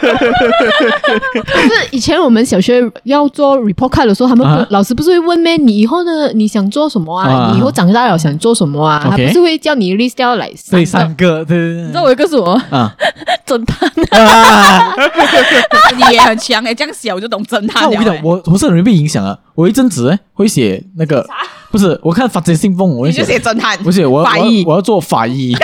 [1.34, 5.56] 就是以前我们小学要做 report card 的时候，他们老师不是会问咩？
[5.56, 6.32] 你以后呢？
[6.34, 7.50] 你想做什么啊？
[7.52, 9.00] 你以后长大了想做什么啊？
[9.04, 11.82] 他不是会叫你 list 掉来对三个，对对对。
[11.82, 12.52] 你知道我有个什么？
[12.70, 12.94] 啊，
[13.46, 13.90] 侦探。
[15.96, 17.88] 你也很强哎，这样写我就懂侦探了。
[17.88, 19.38] 我跟你讲，我我是很容易被影响啊。
[19.54, 21.26] 我一阵子会写那个，
[21.72, 25.56] 不是我看法证信封，我就写侦探，不是我法医我要做法医，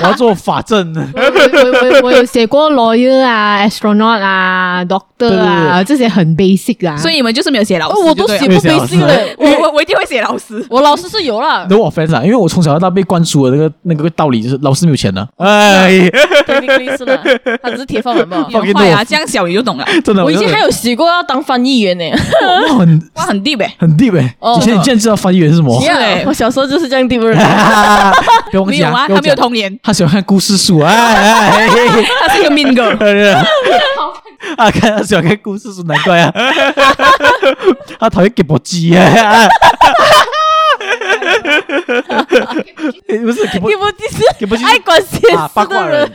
[0.00, 0.94] 我要做法证。
[1.12, 1.20] 我
[2.00, 6.96] 我我有写过 lawyer 啊，astronaut 啊，doctor 啊，这些很 basic 啊。
[6.96, 9.34] 所以你们就是没有写老师，我都写不 basic 的。
[9.38, 11.66] 我我我一定会写老师，我老师是有了。
[11.68, 15.28] No offense 啊，因为我从小到大被灌输的那个那个道理就是老师没有钱的。
[15.38, 16.08] 哎，
[16.46, 17.20] 对，你意思了，
[17.60, 18.46] 他只是铁饭碗嘛。
[18.48, 19.84] 坏啊，这样小你就懂了。
[20.04, 22.04] 真的，我以前还有写过要当翻译员呢。
[23.14, 24.32] 哇，很 deep 诶，很 deep 诶。
[24.58, 25.80] 以前你竟然知道翻译员是什么？
[25.80, 27.08] 是诶，我小时候就是这样。
[27.08, 30.92] 没有啊，他没有童年，他喜欢看故事书啊。
[30.92, 32.94] 他是个 mean girl。
[34.58, 36.30] 啊，看他喜欢看故事书，难怪啊。
[37.98, 39.48] 他讨厌给波鸡啊。
[43.24, 46.12] 不是给波鸡是给波鸡爱管闲事的人。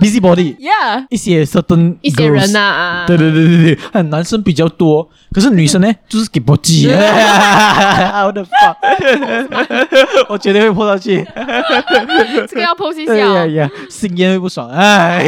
[0.00, 8.48] Busybody，yeah，一些 certain 一些人呐，对对对对对，男生比较多，可是女生呢，就是给波鸡，我的妈，
[10.28, 11.24] 我绝对会泼上去，
[12.48, 13.14] 这个要剖析一下，
[13.46, 15.24] 呀，新烟会不爽，哎，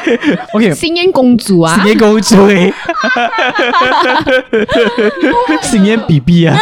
[0.52, 2.36] OK，新烟公主啊，新烟公主，
[5.62, 6.58] 新烟 BB 啊。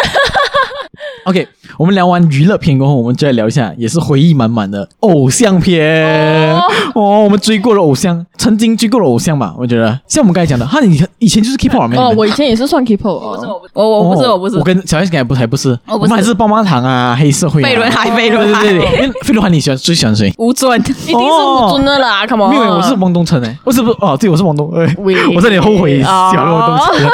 [1.27, 6.62] OK，我们聊完娱乐片过后，我们就来聊一下，也是回忆满满的偶像片哦。
[6.95, 9.55] 哦，我们追过了偶像，曾经追过了偶像吧？
[9.59, 11.97] 我觉得像我们刚才讲的，哈，你以前就是 K-pop 吗？
[11.97, 20.33] 哦，我以前也是算 K-pop，我我我不是我不是，我跟小 S 还不还不是，我们还是棒棒糖啊，黑社会，飞轮海，飞轮海，对对对，飞轮海你喜欢最喜欢谁？
[20.38, 27.11] 吴尊，一定是吴尊的啦，Come on，没有，我是汪东城诶，我是不哦，对，我是汪东，哎，我有点后悔喜欢汪东城，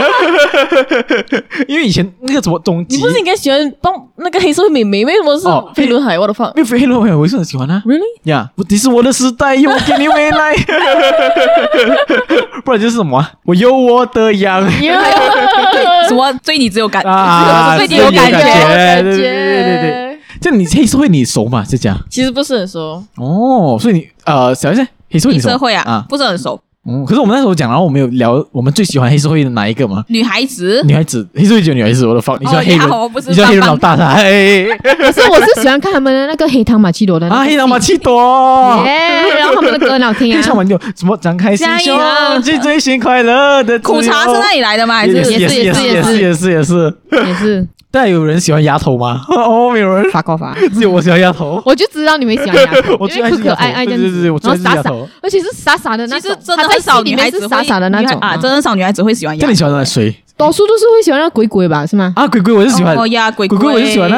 [1.67, 5.05] 因为以前那个什么东，你不是应该喜欢帮那个黑社会美眉？
[5.05, 6.17] 为什么是飞轮海？
[6.17, 8.31] 我的妈，因为飞轮海我是很喜欢啊，Really？
[8.31, 10.55] 呀，这是我的时代，我给你未来。
[12.65, 13.27] 不然就是什么？
[13.45, 14.63] 我有我的羊，
[16.09, 20.19] 什么追你只有感啊，追你有感觉，对对对对对。
[20.41, 21.65] 这你黑社会你熟吗？
[21.69, 25.49] 这家其实不是很熟哦，所以你呃，想一下黑社会你熟？
[25.49, 26.61] 黑社会啊，不是很熟。
[26.85, 30.05] 嗯，可是我们那时候讲，然后我们有聊我们最喜欢黑社会的哪一个吗？
[30.09, 32.81] 女孩子，女孩子，黑社会就女孩子，我的放，你喜欢黑人，
[33.29, 34.15] 你喜欢黑人老大他？
[34.15, 41.97] 可是我是喜欢看他们的那个黑糖玛奇朵的啊，黑糖玛奇朵，耶，然后他们的歌很好听啊，唱完就什么张开心胸，
[42.43, 44.97] 去追寻快乐的苦茶是那里来的吗？
[44.97, 45.83] 还是也是也是。
[45.87, 46.97] 也是也是也是。
[47.13, 47.69] 也是。
[47.93, 49.21] 但有人喜欢丫头吗？
[49.29, 50.11] 哦，没有人。
[50.11, 51.63] 发过发， 只有我喜欢丫头。
[51.65, 53.85] 我就知道你们喜欢丫头， 我最爱是丫头。
[53.85, 55.07] 对对对，我最爱是丫头。
[55.23, 59.47] 而且是傻傻的那种，真的很少女孩子傻傻的那种啊，真的少女孩子会喜欢丫头。
[59.47, 60.15] 那你喜欢那谁？
[60.39, 61.85] 多数都是会喜欢那鬼鬼吧？
[61.87, 62.13] 是吗？
[62.17, 62.97] 啊，鬼鬼我是喜欢。
[62.97, 64.17] 哦呀，鬼鬼我是喜欢的。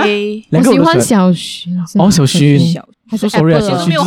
[0.53, 1.69] 我喜欢小薰。
[1.99, 2.81] 哦，小薰。
[3.17, 4.05] 说 sorry 啊，小薰就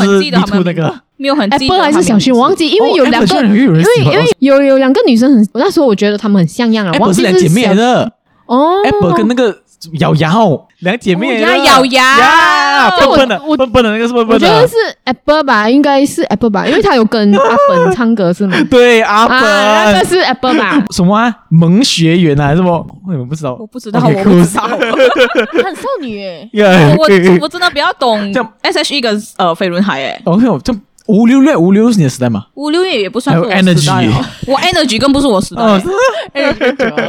[0.56, 1.76] 是那个没有很记得。
[1.76, 6.92] Apple 还是小薰，我忘记，因为有两个，因为因为有有两个女生很，那时候我觉得她们很像样啊。
[6.92, 8.12] Apple 是两姐妹的。
[8.48, 9.60] 哦，Apple 跟那个。
[10.00, 14.48] 咬牙哦，两姐妹呀，咬牙，笨笨的，笨笨的那个是笨笨的。
[14.48, 18.58] 我觉得是 Apple 吧，应该是 Apple 吧，因为他有跟阿本唱歌是吗？
[18.72, 20.84] 对，阿本，那个是 Apple 吧？
[20.90, 21.32] 什么啊？
[21.50, 22.56] 萌学园啊？
[22.56, 22.86] 什么？
[23.08, 24.64] 我也不知道，我不知道，我不知道，
[25.64, 26.50] 很少女诶。
[26.98, 27.08] 我
[27.42, 28.20] 我真的比较懂
[28.64, 30.20] S.H.E 跟呃飞轮海诶。
[30.26, 30.74] OK，这。
[31.08, 32.46] 五六六五六六是你的时代吗？
[32.56, 34.06] 五六六也不算是我时代，
[34.46, 35.62] 我 Energy 更不是我时代，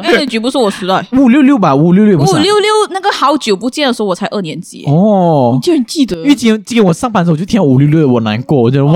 [0.03, 1.05] Energy 不是我时代。
[1.13, 2.19] 五六六吧，五六六。
[2.19, 6.17] 五六六那个好久不见的时候，我才二年级哦，你竟然记得？
[6.19, 8.93] 因为今天今天我上班的时候，我就听到五六六，我难过，我觉得哇，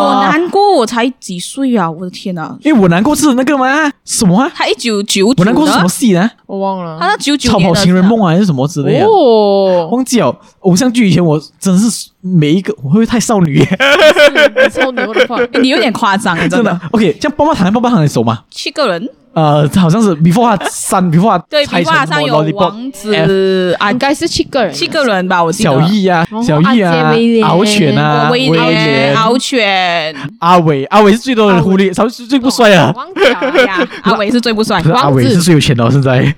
[0.00, 2.56] 我难过，我才几岁啊，我的天呐！
[2.62, 3.90] 因为我难过是那个吗？
[4.04, 4.50] 什么？
[4.54, 6.30] 他一九九，我难过是什么戏呢？
[6.46, 9.06] 我忘了，他那九九超跑情人梦还是什么之类的？
[9.06, 10.34] 哦，忘记了。
[10.60, 13.64] 偶像剧以前我真是每一个，我会不会太少女？
[14.72, 16.80] 少女的话， 你有点夸张，真的。
[16.92, 18.44] OK，这样棒棒糖，棒棒糖你熟吗？
[18.50, 19.08] 七个人。
[19.34, 25.70] 呃，好像是 before 他三 before 他对，before 上有王子啊，应该是七个人，七个人吧，我记得。
[25.70, 27.12] 小易啊，小易啊，
[27.44, 32.92] 敖犬啊，威廉，敖犬，阿伟，阿伟是最多人狐狸，他是最不帅啊。
[32.94, 33.24] 王子
[33.66, 36.34] 呀， 阿伟是最不帅，阿伟是最有钱的现在。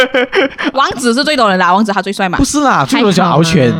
[0.72, 2.38] 王子是最多人啦，王子他最帅嘛？
[2.38, 3.70] 不是啦，最多人叫敖犬，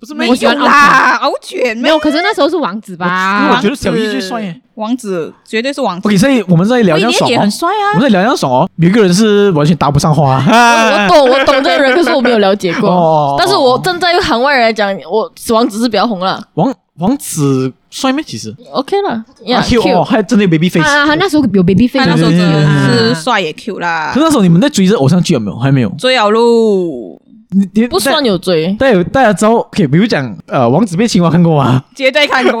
[0.00, 3.50] 不是没有啦， 敖犬没有，可是那时候是王子吧？
[3.56, 4.60] 我觉得小易最帅耶。
[4.74, 6.06] 王子绝对是王子。
[6.06, 7.94] OK，所以我们在聊一样爽很帅啊。
[7.94, 8.70] 我们在聊一样爽哦。
[8.76, 10.36] 有一个人是完全搭不上话。
[10.46, 13.34] 我懂，我懂这个人，可是我没有了解过。
[13.36, 16.40] 但是我站在行外人来讲，我王子是比较红了。
[16.54, 18.20] 王王子帅吗？
[18.24, 19.24] 其实 OK 了。
[19.64, 20.88] Q 哦，还真的有 baby face。
[20.88, 22.04] 啊，他那时候有 baby face。
[22.06, 24.12] 他那时候真的是帅也 Q 啦。
[24.14, 25.58] 可那时候你们在追着偶像剧有没有？
[25.58, 25.88] 还没有。
[25.98, 27.20] 追啊路。
[27.50, 31.82] 你你不算有追，大家大家知道，OK，比如讲，呃，王子变青蛙看过吗？
[31.96, 32.60] 绝对看过，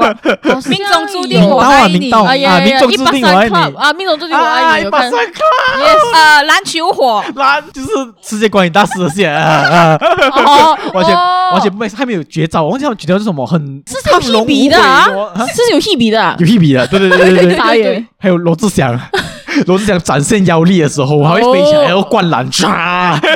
[0.66, 5.42] 命中注定我爱你，啊呀，命中注定我爱你，啊，命中注定我爱你，一把三克
[5.78, 7.88] ，Yes，呃，篮球火， 篮就是
[8.22, 9.98] 世界观影大师的线啊，
[10.94, 15.06] 完全完全不没，还没有绝招，我忘记他们绝招是什么，很是有 Hebe 的啊，
[15.54, 18.98] 是有 Hebe 的，有 Hebe 的，对对对对 对，还有罗志祥。
[19.66, 22.66] 罗志祥展现腰力的时候，还会飞起来，然后灌篮，唰！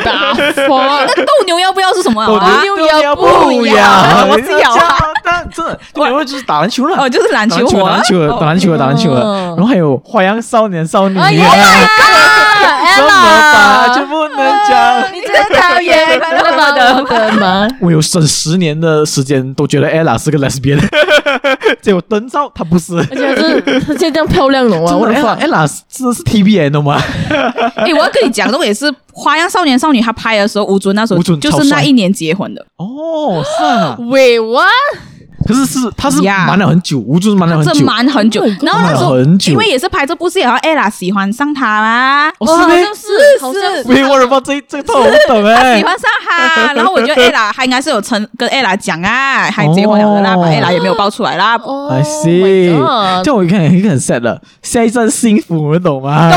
[0.05, 2.27] 打那斗牛要不要是什么？
[2.27, 4.27] 斗牛要不要？
[4.27, 4.77] 我是要
[5.25, 5.49] 但！
[5.51, 6.97] 真的，斗牛就是打篮球了。
[6.97, 9.55] 哦，就是篮球，打篮球，打篮球，打篮球了。
[9.57, 11.29] 然后还有花样少年少女啊！
[12.97, 15.13] 怎么办就不能讲？
[15.13, 17.69] 你真讨厌，那么的的吗？
[17.81, 20.81] 我有省十年的时间都觉得 Ella 是个 lesbian，
[21.81, 24.97] 结果灯罩她不是，而且是而且这样漂亮的啊？
[24.97, 27.01] 我的妈，Ella 真的是 TBN 的吗？
[27.77, 32.65] 哎，我要跟你讲，那个也是《花样少年少女》他拍的时候，吴尊那时候就是那一年结婚的。
[32.77, 33.97] 哦，是啊。
[34.01, 34.69] Wait what？
[35.47, 38.43] 可是是他是瞒了很久，我就是瞒了很久，这瞒很久。
[38.61, 39.19] 然后那时候
[39.51, 42.29] 因为也是拍这部戏，然后 Ella 喜欢上他啦。
[42.39, 45.79] 哦，是是是，没有人把这这套我懂哎。
[45.79, 51.57] 喜欢上他，然后我觉得 Ella 他应该是有曾跟 Ella 讲啊，还结婚了的啦，把 Ella 也没有爆出来啦。
[51.91, 56.31] I see，这我一看一个很 sad 了，下一站幸福，你懂吗？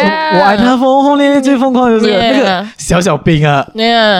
[0.00, 3.64] 我爱他，疯轰烈烈最疯狂就是那个小小兵啊！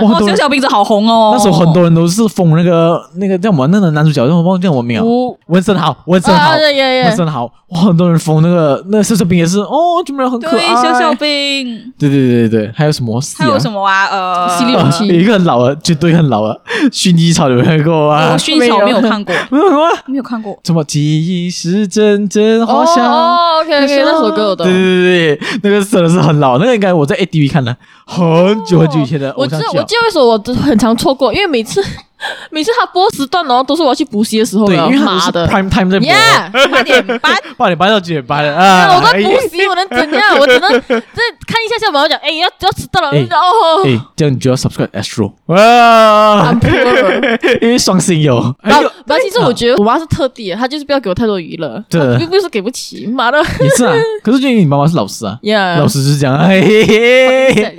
[0.03, 1.35] 哇，小小兵子好红哦！
[1.37, 5.05] 那时候很多人都是封那个那个叫什么那个男主角，叫我忘记叫什么名啊？
[5.47, 7.51] 文森豪，文森豪，文森豪！
[7.69, 10.75] 哇，很多人封那个那小小兵也是哦，这么很可爱。
[10.75, 13.21] 小小兵，对对对对还有什么？
[13.39, 14.07] 还有什么啊？
[14.07, 16.61] 呃，犀利武器，有 一个很老的，绝对很老的
[16.93, 18.31] 薰衣草有看过啊？
[18.33, 19.89] 我薰衣草没有看过， 没有吗？
[20.07, 20.59] 没有看过。
[20.65, 23.05] 什么记忆是阵阵花香？
[23.11, 24.65] 哦，OK OK，那首歌有的。
[24.65, 27.75] 对对对对，那个真的是很老，那个应该我在 A D V 看的，
[28.05, 29.67] 很久很久以前的偶像剧。
[29.67, 31.83] 我知道，我记得为什么我很常错过，因为每次
[32.51, 34.67] 每次他播时段，然后都是我要去补习的时候。
[34.67, 36.09] 对，因为他是 prime time 在播。
[36.71, 37.21] 八点半，
[37.57, 38.97] 八点半到九点半啊！
[38.97, 40.39] 我在补习，我能怎样？
[40.39, 40.99] 我只能 再
[41.47, 43.85] 看一下下，我要讲，哎，要要迟到了，哦。
[43.85, 46.55] 哎，这样你就要 subscribe Astro 哇！
[47.61, 48.55] 因为双星有。
[48.63, 48.89] 然后，
[49.23, 51.83] 其实我觉得我妈是特地的，她就是不要给我太多娱乐。
[51.89, 53.39] 对，又不是给不起，妈的。
[53.61, 55.39] 也是啊，可是因为你妈妈是老师啊，
[55.79, 56.39] 老师就是这样。
[56.49, 57.77] 嘿嘿嘿。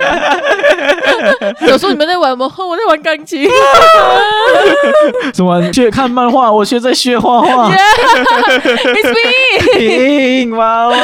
[1.68, 2.44] 有时候你们在玩什么？
[2.58, 3.48] 我在玩钢琴。
[5.34, 5.72] 什么？
[5.72, 7.70] 学看漫画，我学在学画画。
[7.74, 9.78] It's me。
[9.78, 10.96] 听妈妈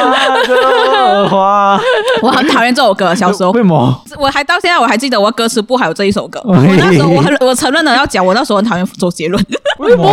[0.43, 1.79] 的话。
[2.21, 3.51] 我很讨厌这首歌，小时候。
[3.51, 4.01] 为什么？
[4.17, 6.41] 我还到现在我还记得我歌词簿还有这一首歌。
[6.45, 9.43] 我那时候我很我承认了要讲，我那时候很讨厌周杰伦。
[9.79, 10.07] 为什么？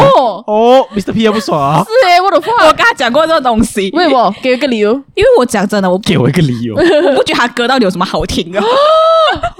[0.46, 1.12] 哦，Mr.
[1.12, 1.84] P 也不爽啊。
[1.84, 3.90] 是哎，我的话，我跟他讲过这个东西。
[3.94, 4.34] 为什么？
[4.42, 4.92] 给我一个理由。
[5.14, 6.74] 因为我讲真的，我给我一个理由。
[6.74, 8.50] 我不觉得他歌到底有什么好听
[9.40, 9.50] 啊。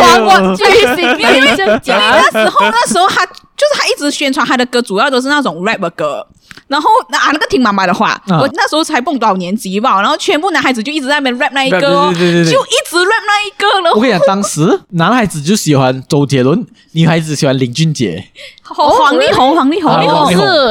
[0.00, 1.40] 玩我巨星，因为
[1.86, 6.26] 那时候那时候他就是他一直宣传他的歌，主要都是那种 rap 的歌。
[6.68, 13.92] 然后啊，那个听妈妈的话，我那时候才蹦多少年级吧，然后全部男孩子就一直在那边 rap 那一个，就一直 rap 那一个了。
[13.94, 18.24] 我跟你讲，当时男孩子就喜欢周杰伦，女孩子喜欢林俊杰。
[18.62, 19.98] 黄力宏，黄力宏，是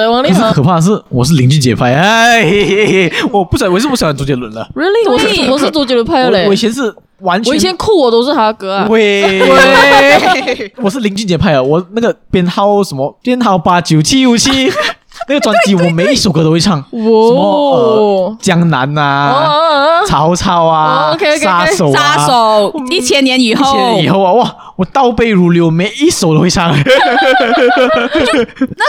[0.10, 0.41] 黄力宏。
[0.41, 4.67] 可是可怕的是，我是林俊杰派，哎，我不喜欢，我是不喜欢周杰伦了。
[4.76, 5.12] Really？
[5.12, 6.48] 我是我是周杰伦派的。
[6.48, 8.88] 我以前是完全，我以前酷我都是他的歌啊。
[8.90, 9.42] 喂，
[10.82, 14.72] 我是林俊杰派的，我那个编号什么编号八九七五七。
[15.28, 26.72] 那个专辑我每一首歌都会唱，什么江南呐，曹操啊，杀手杀手，一千年以后，一千年以后啊，哇，我倒背如流，每一首都会唱。
[26.72, 26.84] 那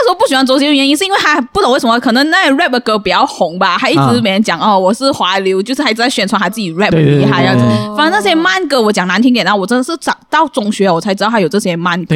[0.03, 7.63] 时候不喜欢周杰伦，原因是因为他不懂为什么，可能那 rap 的歌比较红吧，他一直没人讲哦，我是华流，就是还一直在宣传他自己 rap 厉害这样子。
[7.95, 12.15] 反正那些慢歌，我讲难听点，然后我真的是长到中学我才知道他有这些慢歌，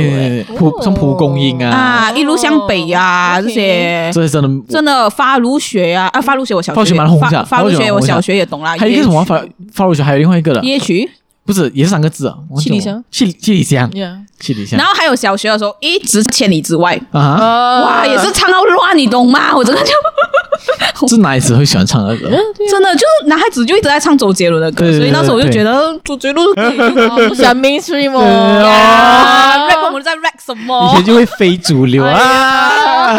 [0.57, 4.09] 蒲像蒲公英啊，啊，一路向北啊这些。
[4.13, 6.09] 这是真的，真的发如雪啊！
[6.13, 8.75] 啊，发如雪，我小学发如雪蛮红的，发如雪我小学也懂啦。
[8.77, 9.41] 还有一个什么发
[9.73, 10.61] 发如雪，还有另外一个的。
[10.63, 11.09] 夜曲
[11.47, 12.35] 不是也是三个字啊？
[12.59, 13.89] 七里香，七七里香，
[14.39, 14.77] 七里香。
[14.77, 19.55] 然后还有小学的时候，一直千里之外啊，哇，也是唱到乱，你懂吗？
[19.55, 19.87] 我真的就
[21.07, 22.29] 是男孩子会喜欢唱那个，
[22.69, 26.45] 真的就是男孩子就一直在唱周杰伦的歌，所以那时候我就觉得周杰伦
[27.35, 28.15] 喜欢 mainstream，rap
[29.85, 30.89] 我们在 rap 什么？
[30.91, 33.17] 以前就会非主流啊。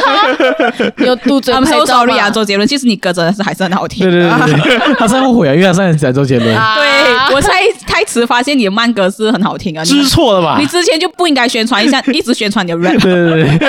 [0.99, 1.51] 有杜子。
[1.53, 4.09] I'm so sorry 啊，周杰伦，其实你歌真的是还是很好听。
[4.09, 6.47] 对对对，他在后悔啊，因为他上次讲周杰伦。
[6.49, 7.53] 对，我才
[7.87, 10.57] 太 迟发现你的慢歌是很好听啊，知错了吧？
[10.59, 13.01] 你之前就不应该宣传一下， 一直宣传你的 rap。
[13.01, 13.69] 对对对。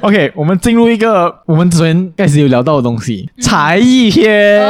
[0.02, 4.60] OK，我们进入一个我们昨天开始有聊到的东西，才艺篇。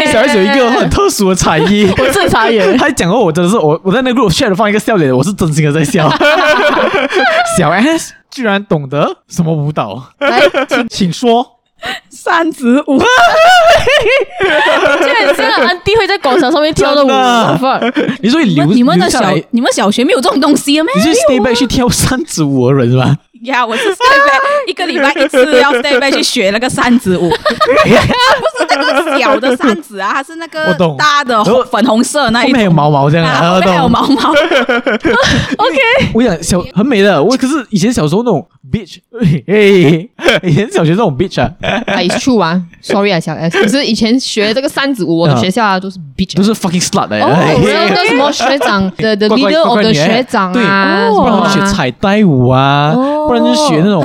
[0.10, 2.60] 小 S 有一个很特殊的才艺，我是才艺。
[2.78, 6.10] 他讲过，我真的是我我在那个 group share 放一个笑脸，我是真心的在笑。
[7.58, 8.14] 小 S。
[8.30, 10.00] 居然懂得什么舞蹈？
[10.20, 11.44] 来，请请说
[12.08, 12.98] 三子舞。
[12.98, 13.06] 居
[15.06, 17.08] 然真的安迪会在广场上面跳的舞？
[18.20, 20.88] 你说你你们的小你们小学没有这种东西吗？
[20.94, 22.96] 你是 stay back 去跳三子舞的人是
[23.40, 23.44] 吧？
[23.44, 34.30] 呀，我是 stay back 一个礼拜一次要 stay back 去学那个扇子舞，不是那个小的扇子啊，它是那个大的粉红色那一种，后面有毛毛这样啊，后面有毛毛。
[35.56, 35.78] OK，
[36.14, 38.98] 我想小很美的，我可是以前小时候那种 bitch，
[40.42, 41.50] 以前小学那种 bitch 啊
[41.86, 47.18] ，It's true 啊，Sorry 啊小 S，可是以前学这个扇子舞，我的学校啊都是 bitch，都是 fucking slut 的。
[47.24, 52.94] 哦，那个什么学长 的的 leader of the 学长啊，不然学彩带舞啊。
[53.30, 54.02] 不然就学那种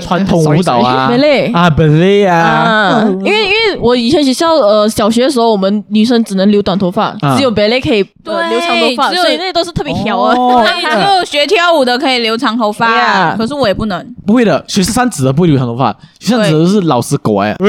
[0.00, 1.10] 传统舞蹈啊，
[1.54, 10.34] 啊，芭蕾啊，因为因为我以前学校呃小学的时候，我们女生只能留短头发，只有芭蕾可以留长头发，所以那些都是特别挑啊。
[10.34, 14.04] 只有学跳舞的可以留长头发， 可是我也不能。
[14.26, 17.56] 不会的，学扇子的不会留长头发，学扇子的是老实狗哎。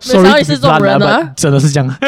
[0.00, 1.86] Sorry，是这种人的，真的是这样。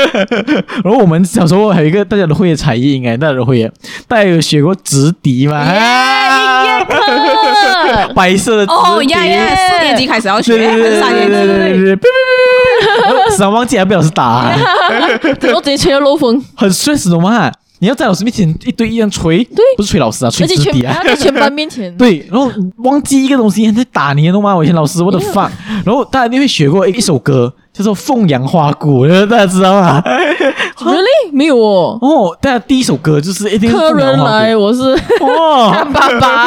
[0.85, 3.71] 然后我们小时候还有一个大家都会的才艺，应该大家都会，
[4.07, 5.65] 大家有学过直笛吗？
[5.65, 5.73] 音
[6.69, 10.57] 乐课，白色的哦呀呀，四年级开始要学，
[11.01, 11.29] 三年
[11.75, 11.85] 级。
[13.31, 14.53] 时常 忘记还被老师打，
[15.55, 17.51] 我直接吹到漏风，很帅，死懂吗？
[17.85, 21.95] 你要在老师面前一堆一样吹，对，不是吹老师啊，吹自己啊，在全班面前。
[21.99, 24.57] 对，然后忘记一个东西，在打你，懂吗？
[24.57, 25.51] 我以前老师我的 fuck，
[25.85, 27.53] 然后大家一定会学过一首歌。
[27.75, 30.01] 叫做凤阳花鼓，大家知道吗？
[30.79, 31.33] Really？
[31.33, 31.99] 没有哦。
[32.01, 34.81] 哦，大家第一首歌就是一定客人来，我是
[35.21, 36.45] 哦， 看爸爸。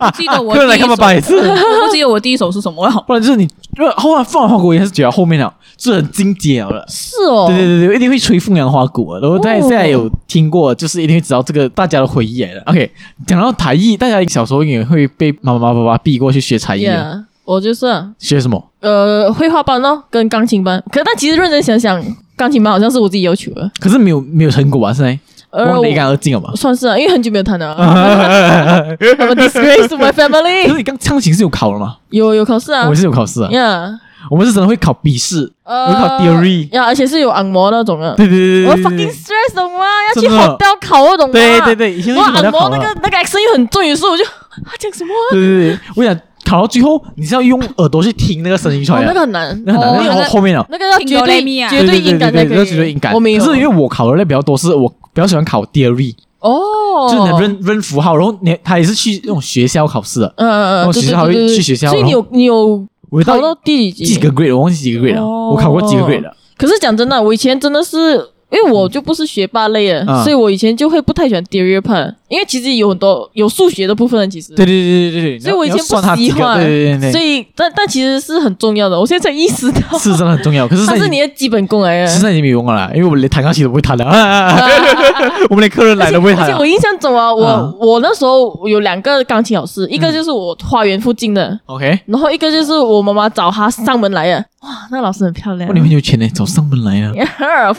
[0.00, 1.36] 啊，记得我客人来看爸爸也是。
[1.36, 3.04] 我不记得我第一首是什么了。
[3.06, 3.44] 不然就是你，
[3.78, 6.84] 因为后来凤阳花鼓也是举到后面了，是很经典了。
[6.88, 9.20] 是哦，对对对对，一定会吹凤阳花鼓啊。
[9.20, 12.62] 然后大家现在有听过，就是一定会知道这个大家的回忆来了。
[12.66, 12.90] OK，
[13.26, 17.12] 讲到才艺，大家小时候也会被妈妈爸爸逼过去学才艺啊。
[17.14, 18.70] Yeah, 我就是、啊、学什么？
[18.80, 20.82] 呃，绘画班哦，跟钢琴班。
[20.90, 22.02] 可是但其实认真想想，
[22.36, 23.70] 钢琴班好像是我自己要求的。
[23.78, 25.18] 可是没有没有成果啊，现在。
[25.56, 26.52] 我一干二净了嘛？
[26.56, 27.76] 算是啊，因为很久没有弹了。
[27.78, 30.64] I'm a disgrace to my family。
[30.64, 31.98] 可是你刚钢琴是有考了吗？
[32.10, 33.48] 有有考试啊，我是有考试啊。
[33.52, 33.96] Yeah，
[34.30, 36.68] 我们是真的会考笔试，会考 theory。
[36.72, 38.14] 呀，而且是有按摩那种的。
[38.16, 38.66] 对对对对。
[38.66, 39.84] 我 fucking stress 懂吗？
[40.14, 41.30] 要去 hotel 考那种。
[41.30, 44.24] 对对对，以前我按摩那个那个 accent 又很重，有时候我就
[44.64, 45.12] 他 讲什么？
[45.32, 46.18] 对对对，我想。
[46.46, 49.02] 考到最后，你是要用耳朵去听那个声音出来。
[49.06, 50.06] 那个很难，那很难。
[50.06, 52.66] 然后后面啊，那个要绝对绝对音感才可以。
[52.66, 53.14] 绝对音感。
[53.14, 56.14] 我没是因为我考的那比较多，是我比较喜欢考 theory。
[56.40, 57.08] 哦。
[57.10, 60.34] 就是你认认符号，然后你他也是去那种学校考试的。
[60.36, 60.76] 嗯嗯嗯。
[60.76, 61.88] 然后学校会去学校。
[61.88, 62.86] 所以你有你有
[63.22, 64.56] 考到第几几个 grade？
[64.56, 65.24] 我忘记几个 grade 了。
[65.24, 66.36] 我考过几个 grade 了。
[66.56, 68.30] 可是讲真的，我以前真的是。
[68.50, 84.04] 因为我就不是学霸类的，所以我以前就会不太喜欢 theory part，因为其实有很多有数学的部分，其实对对对对对，所以我以前不喜欢，对对对，所以但但其实是很重要的，我现在才意识到是真的很重要，可是它是你的基本功来的，现在已经没用了啦，因为我们连弹钢琴都不会弹了，
[85.48, 86.42] 我们连客人来都不会弹。
[86.44, 94.44] 而且我印象中啊，我我那时候有两个钢琴老师，一个就是我花园附近的，OK，然后一个就是我妈妈找他上门来的。
[94.64, 95.74] 哇，那个老师很漂亮。
[95.74, 97.12] 你很有钱呢，找上门来啊！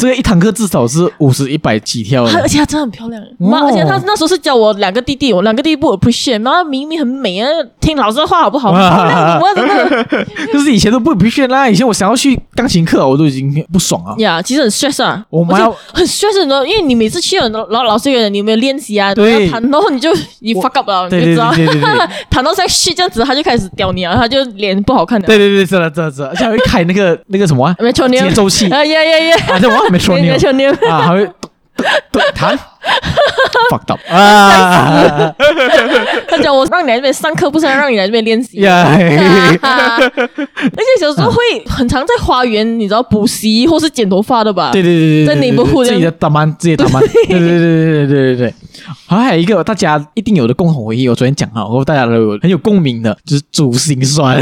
[0.00, 2.24] 这个一堂课至少是五十一百起跳。
[2.24, 3.22] 而且她真的很漂亮。
[3.36, 7.48] 妈，而且她那时候是教我两个弟弟，我两个弟弟不 appreciate，妈明明很美啊，
[7.80, 8.72] 听老师的话好不好？
[8.72, 10.06] 我真的。
[10.52, 14.14] 可 是以前都不 appreciate 啦，以前我想要去钢琴课，我都已经不爽啊。
[14.18, 20.10] 呀，其实很 stress 啊，我们要很 stress 的，因为你每次去了，然后老师问你有没有练习啊，对，弹，然后你就
[20.40, 21.52] 你 fuck up 了，你就知道，
[22.30, 25.26] 弹到在 shit 这样子，他就开始屌你啊，他就脸不好看的。
[25.26, 26.86] 对对对，是的，是的，是的，而且还会开。
[26.86, 27.74] 那个那个什么
[28.10, 29.36] 节奏器 啊呀呀呀！
[29.48, 31.28] 啊，这我没说你啊，还会
[32.10, 32.58] 对谈。
[33.68, 35.34] fuck up 啊！
[36.28, 38.62] 他讲我让你来这边上课，不是让你来这边练习。
[38.64, 38.78] 而
[39.58, 44.70] 且小时候会很常在花园，你知道补习或是剪头发的吧？
[44.72, 47.02] 对对对对，在内部户自己的打班，自己打班。
[47.28, 48.54] 对对对对对对对对，
[49.08, 54.40] 还有一个大家一定有的共同回忆，我昨天讲了，我大家都有很有共鸣的，就是珠心酸。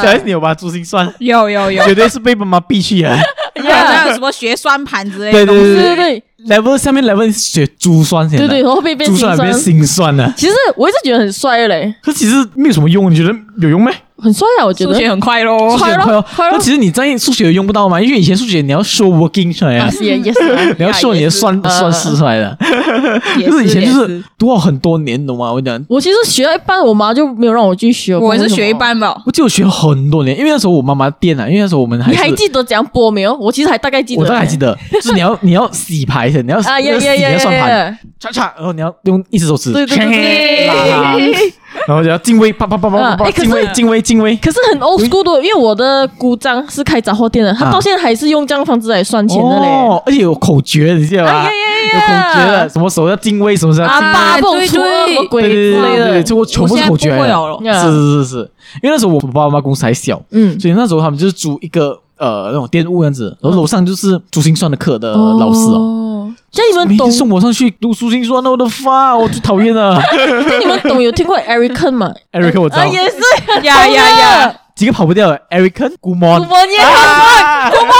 [0.00, 0.54] 小 S 你有吧？
[0.54, 3.14] 珠心酸有有有，绝对是被妈妈逼去的。
[3.62, 5.44] 还有什么学算盘之类的？
[5.44, 6.22] 对对对对对
[6.56, 10.32] ，level 下面 level 学珠算，对对，然后被变珠算变心算了。
[10.36, 13.92] 其实我一直觉得很帅嘞，可其实没有什么用，你觉得有用没？
[14.20, 16.50] 很帅啊，我觉得数学很快咯，数学很快哦。
[16.52, 18.00] 那其实你在数学用不到吗？
[18.00, 22.56] 因为以前数学你要 show working 出来啊，也 也是，你要 show 你的算算式出来的。
[23.40, 25.52] 就是以前就是读了很多年，懂吗？
[25.52, 28.16] 我讲，我其实学了一半，我妈就没有让我继续学。
[28.16, 29.16] 我也是学一半吧。
[29.26, 32.10] 我记得我学了很多年，因为那时候我妈妈电啊，因为那时候我们还。
[32.10, 33.34] 你还记得怎样拨没有？
[33.36, 34.22] 我其实还大概记得。
[34.22, 41.52] 我大概记得，就是你要 你要洗牌的，你要啊呀呀呀，算盘，叉叉，然后你要用一只手指，对对对，
[41.86, 44.36] 然后就要敬畏，啪啪啪啪啪，进位进位进位。
[44.36, 44.80] 可是很。
[44.80, 49.66] old school 的，因为我的姑丈是开杂货店的，他到现在还是用这样方式来算钱的嘞。
[49.66, 51.44] 哦，而且有口诀，你知道吗？
[51.44, 57.58] 有口诀的，什么时候要进位，什么时候要进八蹦出什么鬼之类的，就全部是口诀了。
[57.62, 58.36] 是是是是，
[58.82, 66.06] 因为那时候我爸爸妈妈公司还小，嗯，所以那时候他们就是租一个呃那种店屋样子，然后楼上就是珠心算的课的老师哦。
[66.52, 70.00] 像你们懂送我上去读书心酸，那我的发，我最讨厌了。
[70.48, 73.16] 那你们懂有听过 Erican 吗？Erican 我知道，也是。
[73.62, 74.54] 呀呀呀。
[74.76, 77.92] 几个跑不掉的，Erican、古魔、古魔也好，古魔，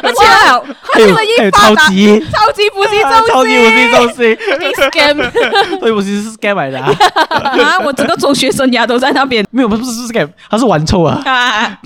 [0.00, 2.20] 而且还有还有超级。
[2.30, 4.36] 超级补习中心，超级不是中心
[4.76, 5.30] ，scam，
[5.80, 7.80] 对，我其实是 scam 来的 啊！
[7.84, 11.20] 我整个中学生涯都在那边，没有，不是不是 scam，他是玩臭啊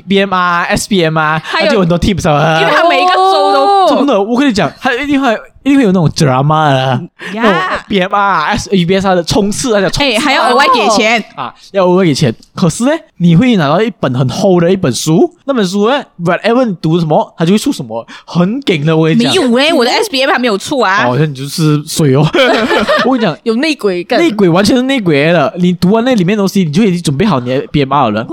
[0.07, 5.35] ，BM 啊，SBM 啊，还有很多 tips 啊，因为他每一个州都真的，我跟你讲，他一定会。
[5.65, 7.03] 一定会有那种 drama 的，
[7.33, 7.53] 那种
[7.89, 12.33] BMR、UBS 的冲刺，而且哎，还要额外给钱啊，要额外给钱。
[12.55, 18.95] 可是呢，你会拿到一本很厚的一本书，那本书呢，whatever 你读什么，它就会出什么，很劲的。
[18.95, 21.05] 我跟你讲，没有嘞，我的 SBM 还没有出啊。
[21.05, 22.23] 好像你就是水哦。
[23.07, 25.53] 我跟你讲，有内鬼，内鬼完全是内鬼的。
[25.57, 28.27] 你读完那里面东西，你就已经准备好你的 BMR 了。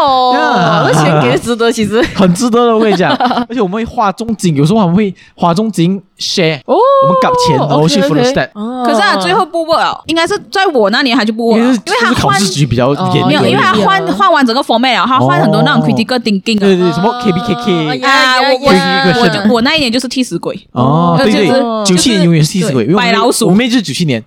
[0.00, 2.74] 哇，那钱给的值得，其实 很值得的。
[2.74, 6.60] 我跟你讲，而且我们会画中景，有时候我们会画中景 share。
[7.02, 8.50] 我们搞钱，然后去 follow stat。
[8.84, 20.58] 可是啊，最后不 work 了，应该是在我那年他就不 work 了，因为他考试局比较严，没有，因为他换换完整个 format 了，他换很多那种 critical thinking 对对，什么 KBKK 啊，我我我那一年就是替死鬼。
[20.72, 21.48] 哦，对对，
[21.84, 24.22] 九七年永远是替死鬼，白老鼠，我妹就是九七年，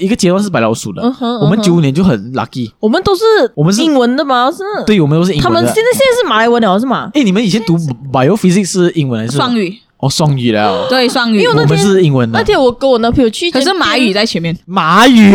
[0.00, 1.02] 一个阶段是白老鼠的，
[1.40, 3.22] 我们九五年就很 lucky，我们都是
[3.54, 4.50] 我们是英文的吗？
[4.50, 5.44] 是，对，我们都是英文。
[5.44, 7.10] 他们现在现在是马来文了是吗？
[7.14, 7.76] 哎，你们以前读
[8.12, 9.36] biophysics 是英文还是？
[9.36, 9.78] 双语？
[9.98, 11.46] 哦，双语了，对，双语。
[11.46, 12.38] 我们是英文的。
[12.38, 14.54] 那天我跟我男朋友去，可是马语在前面。
[14.66, 15.30] 马语，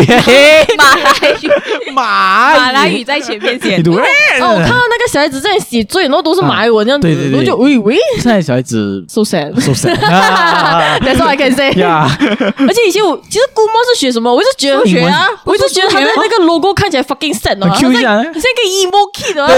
[0.76, 1.48] 马来语，
[1.92, 3.76] 马马来语在前面写。
[4.40, 7.96] 哦，我看到那个小孩子在写作业，然后都是马来文这样子，对对对，我就喂喂。
[8.14, 9.96] 现在小孩子 so sad，so sad。
[11.02, 11.70] That's all I can say。
[11.72, 19.48] 而且以前我其实估摸是学什么，我就觉得学啊，我就觉得他的那个 logo 看起来 fucking sad 哦，像一个 emo kid 啊，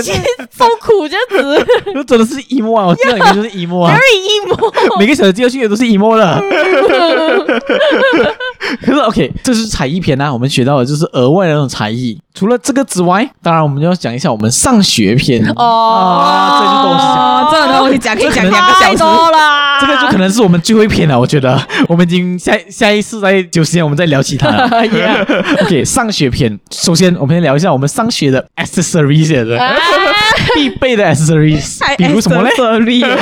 [0.00, 0.24] 之前
[0.56, 1.66] 受苦这样子。
[2.08, 3.98] 真的是 emo 啊，我知道里面就是 emo 啊。
[4.22, 6.40] Emo， 每个小时接去的都是 emo 了。
[8.84, 12.18] 可是 OK，这是才艺篇啊，我们学到的就是额外的那种才艺。
[12.34, 16.58] 除了这个之外，当然我们就要讲一下我们上学篇哦。
[16.58, 19.78] 这就东西讲，这个东西讲可以讲两个小时了。
[19.80, 21.60] 这个就可能是我们最后一篇了，我觉得。
[21.88, 24.66] 我们已经下下一次再有时间，我们再聊其他了。
[25.62, 29.58] OK，上学篇，首先我们先聊一下我们上学的 accessories 的
[30.54, 32.50] 必备的 accessories，比如什么嘞？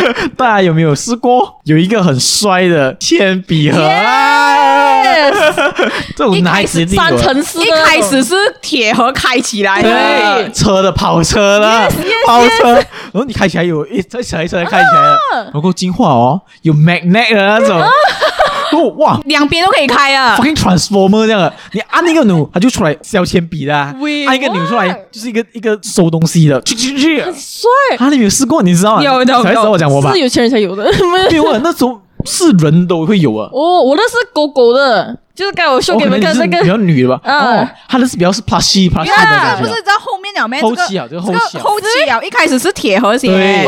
[0.36, 1.60] 大家有没有试过？
[1.64, 5.02] 有一个很帅的铅笔盒啊？
[6.16, 9.82] 这种男孩子三层式，一开始是铁盒开起来。
[9.82, 11.88] 的，车的跑车了
[12.26, 17.80] 跑车，然后你开起来有一车小一车开起来了，然后进化哦，有 magnet 的那种。
[18.72, 27.68] 哦哇，两边都可以开啊，fucking transformer 这样的，你按那个钮， 它就出来削铅笔的；按一个钮出来，就是一个一个收东西的，去去去，很帅。
[27.98, 28.62] 啊，你没有试过？
[28.62, 29.02] 你知道吗？
[29.02, 30.12] 有的，才知道我讲我吧？
[30.12, 33.48] 是有钱人才有的，没有啊，那种是人都会有啊。
[33.52, 37.20] 哦，我那是狗狗的，就是刚才我秀给你们看那个比较女的吧？
[37.24, 43.64] 哦，它那是比较是 plushy plushy 的，不是知道后面两边后期啊，这个后期啊，后期啊，一开始是铁盒型，对，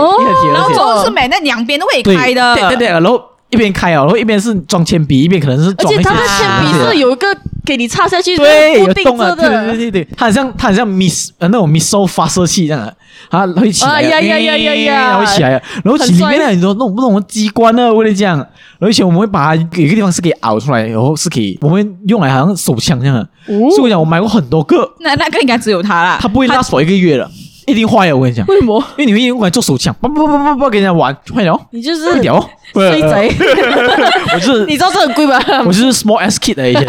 [0.52, 3.20] 然后之后是美，那两边都可以开的，对对对，然后。
[3.52, 5.92] 一边开啊，然后一边是装铅笔，一边可能是装。
[5.92, 7.26] 而且它的铅笔是有一个
[7.64, 12.96] 给你插下去，对，有洞啊，对对对对，它很像它很像 miss 呃那种 missile 发射器这样的，
[13.30, 18.44] 它会起来，呀呀呀呀呀，会起来，然后里面很多那种不同的机关呢，我跟你讲，
[18.80, 27.30] 而且我们会把它有一个地方是可以熬出来，然后是可以我们用来好像手枪这样的，所以我讲我买过很多个，那那个应该只有它啦，它不会 last 一个月了。
[27.66, 28.44] 一定坏了，我跟你讲。
[28.46, 28.82] 为什么？
[28.96, 31.58] 因为你会用来做手枪，不不不不不，跟人家玩坏了。
[31.70, 32.38] 你就是屌，
[32.72, 33.32] 衰贼。
[34.34, 35.40] 我就是， 你知道这很贵吧？
[35.66, 36.84] 我就是 small ass kid 的以前，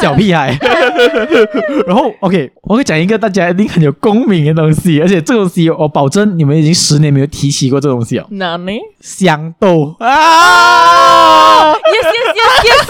[0.00, 0.56] 小屁孩。
[1.86, 8.26] 然后 OK，我会讲一个大家一定很有共鸣的东西，而且这个东西我保证你们已经十年没有提起过这个东西了。
[8.30, 8.72] 哪呢？
[9.00, 12.86] 香豆啊！Yes yes yes yes。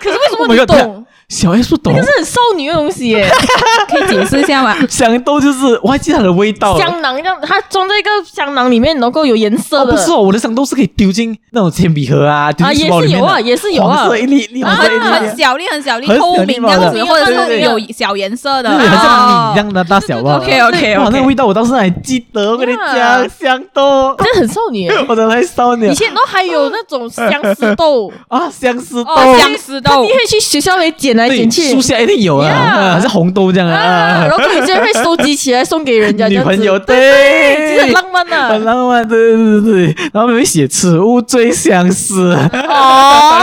[0.00, 1.04] 可是为什么你懂？
[1.28, 3.30] 小 S 不懂，这是很少女的东西耶，
[3.86, 4.74] 可以解释一下吗？
[4.88, 6.78] 香豆就是，我还记得它的味道。
[6.78, 9.92] 香囊这样，它装在一个香囊里面，能够有颜色的。
[9.92, 13.18] 不是哦，我的香豆是可以丢进那种铅笔盒啊，丢进包里面。
[13.18, 14.16] 也是有啊，也是有啊。
[14.16, 20.36] 一粒粒，黄色一粒，很小粒，很小粒，透明这样子，或者是有小颜色的，对，很像米一样的大小吧。
[20.40, 25.90] OK OK，哇，那个味道我当时还记得，我跟你讲，香豆，真的很少女， 我真的很少女。
[25.90, 31.98] 以前都还有那种相思豆啊，相思豆，相思豆，你可以去学校里捡来捡去，树下。
[31.98, 42.32] 一定有啊，还是红豆这样啊，然后有些人会收集起来送给人家 女朋友，对，很浪漫啊，很浪漫，对对对，然后会写此物最相思。
[42.68, 43.42] 哦，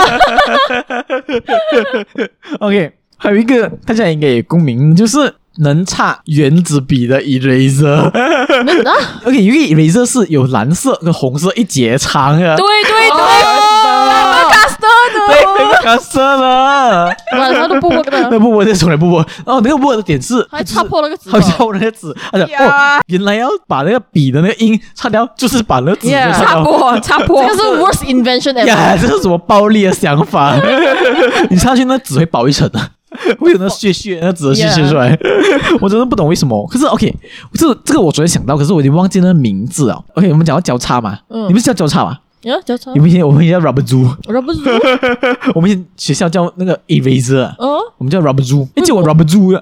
[2.60, 8.10] OK，还有一个大家应该也共鸣，就是能擦原子笔的 eraser。
[9.26, 13.10] OK，因为 eraser 是有蓝色跟红色一节长啊，对对对。
[13.10, 13.75] 对，
[15.58, 19.20] 那个卡色了，他都不播的，那不播，那从来不播。
[19.44, 28.66] 哦，那个播的点是还擦破那个纸，好像那个纸，他讲哦，原来要把那个笔的那个印擦掉，就是把那个纸擦破，擦破， 这个是 worst invention ever。
[28.66, 30.54] 呀，这是什么暴力的想法？
[31.50, 32.80] 你擦去那纸会薄一层 的，
[33.38, 35.16] 会有那屑屑，那纸的屑屑出来。
[35.80, 36.66] 我真的不懂为什么。
[36.68, 37.14] 可是 OK，
[37.54, 40.02] 这个这个我昨天想到，可是我已经忘记那个名字了。
[40.14, 42.18] OK，我们讲到交叉嘛，你们是叫交叉吗？
[42.46, 42.92] 呀，交叉。
[42.92, 45.52] 你们以前我们以前叫 rubber zoo，rubber zoo。
[45.54, 49.60] 我们以前 学校叫那个 eraser，哦，我们叫 rubber zoo，哎，叫我 rubber zoo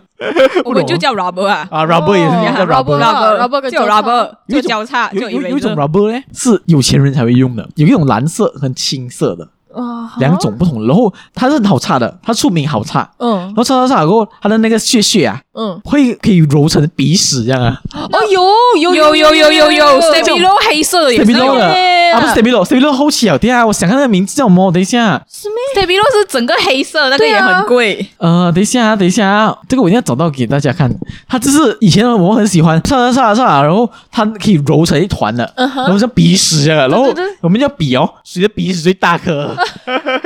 [0.64, 9.48] 我们就叫 rubber 啊，啊，rubber 也是叫 rubber，rubber 就 rubber，就交叉，有有有一种 rubber 呢，是有钱人才会用的，有一种蓝色和青色的。
[9.74, 18.40] 啊，两种不同，然后它是很好擦的，它出名好擦，嗯，然后擦擦擦过后，它的那个屑屑啊，嗯，会可以揉成鼻屎这样啊，哦，有
[18.80, 19.72] 有有有有有。
[19.72, 21.74] 有，Stabilo 黑色的也是有的，
[22.14, 24.70] 啊，不是 Stabilo，Stabilo 后期啊，等下我想看那个名字叫什么？
[24.72, 28.06] 等一下，是咩？Stabilo 是整个黑色，那个也很贵。
[28.18, 30.90] 呃，等一下，等一下，这个我一定要找到给大家看。
[31.28, 39.54] 它就是以前我很喜欢，上啊上啊上啊，然后它可以揉成一团的，然后像鼻屎啊，然后我们叫笔哦，谁的鼻屎最大颗？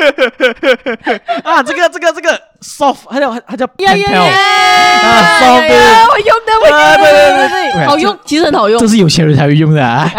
[1.43, 5.69] 啊，这个这个这个 soft，它叫它叫 Pentel 啊，soft，
[6.11, 10.11] 我用的，我用的，对对对对，好用，其实很好用，这是有钱人才会用的啊。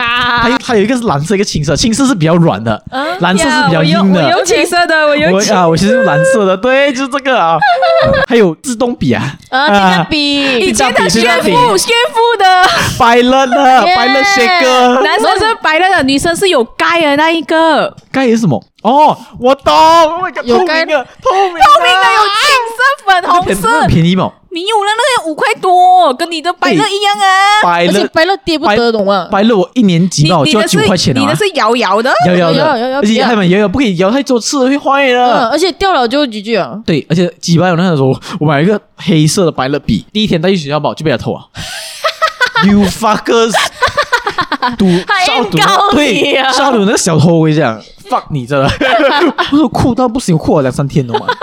[0.41, 2.81] 它有它有一个是蓝色，一个青色，青色是比较软的，
[3.19, 4.23] 蓝色是比较硬的。
[4.23, 7.57] 我用青色的，我用啊，我其实用蓝色的，对，就是这个啊。
[8.27, 12.45] 还有自动笔啊，啊，笔，以前的炫富炫富的，
[12.97, 13.55] 白乐的，
[13.95, 18.63] 白乐 shaker，男生是白乐的，女生是有盖的那一个，盖是什么？
[18.81, 19.73] 哦，我懂，
[20.43, 22.41] 有盖的，透明的，透明的有金
[22.75, 24.31] 色、粉红色，便宜吗？
[24.51, 27.61] 你有了那个五块多，跟你的百乐一样啊！
[27.61, 29.27] 百乐百乐跌不得懂吗！
[29.31, 31.19] 百乐我一年级吧，我就要九块钱了。
[31.19, 35.49] 你的是摇摇的，摇摇的，而且他们摇摇不可以摇太多次会坏的。
[35.49, 36.79] 而且掉了就 GG 啊！
[36.85, 41.43] 对，而且几百我那时候我买一个黑色的百乐笔，第一天带去学校吧，就被他偷啊
[42.65, 43.53] ！You fuckers！
[44.77, 44.87] 赌
[45.25, 45.57] 少赌
[45.95, 47.81] 对，少赌那个小偷我跟你讲。
[48.09, 48.57] fuck 你这，
[49.61, 51.27] 我哭到不行，哭了两三天了嘛。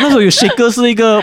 [0.00, 1.22] 那时候有 shaker 是一个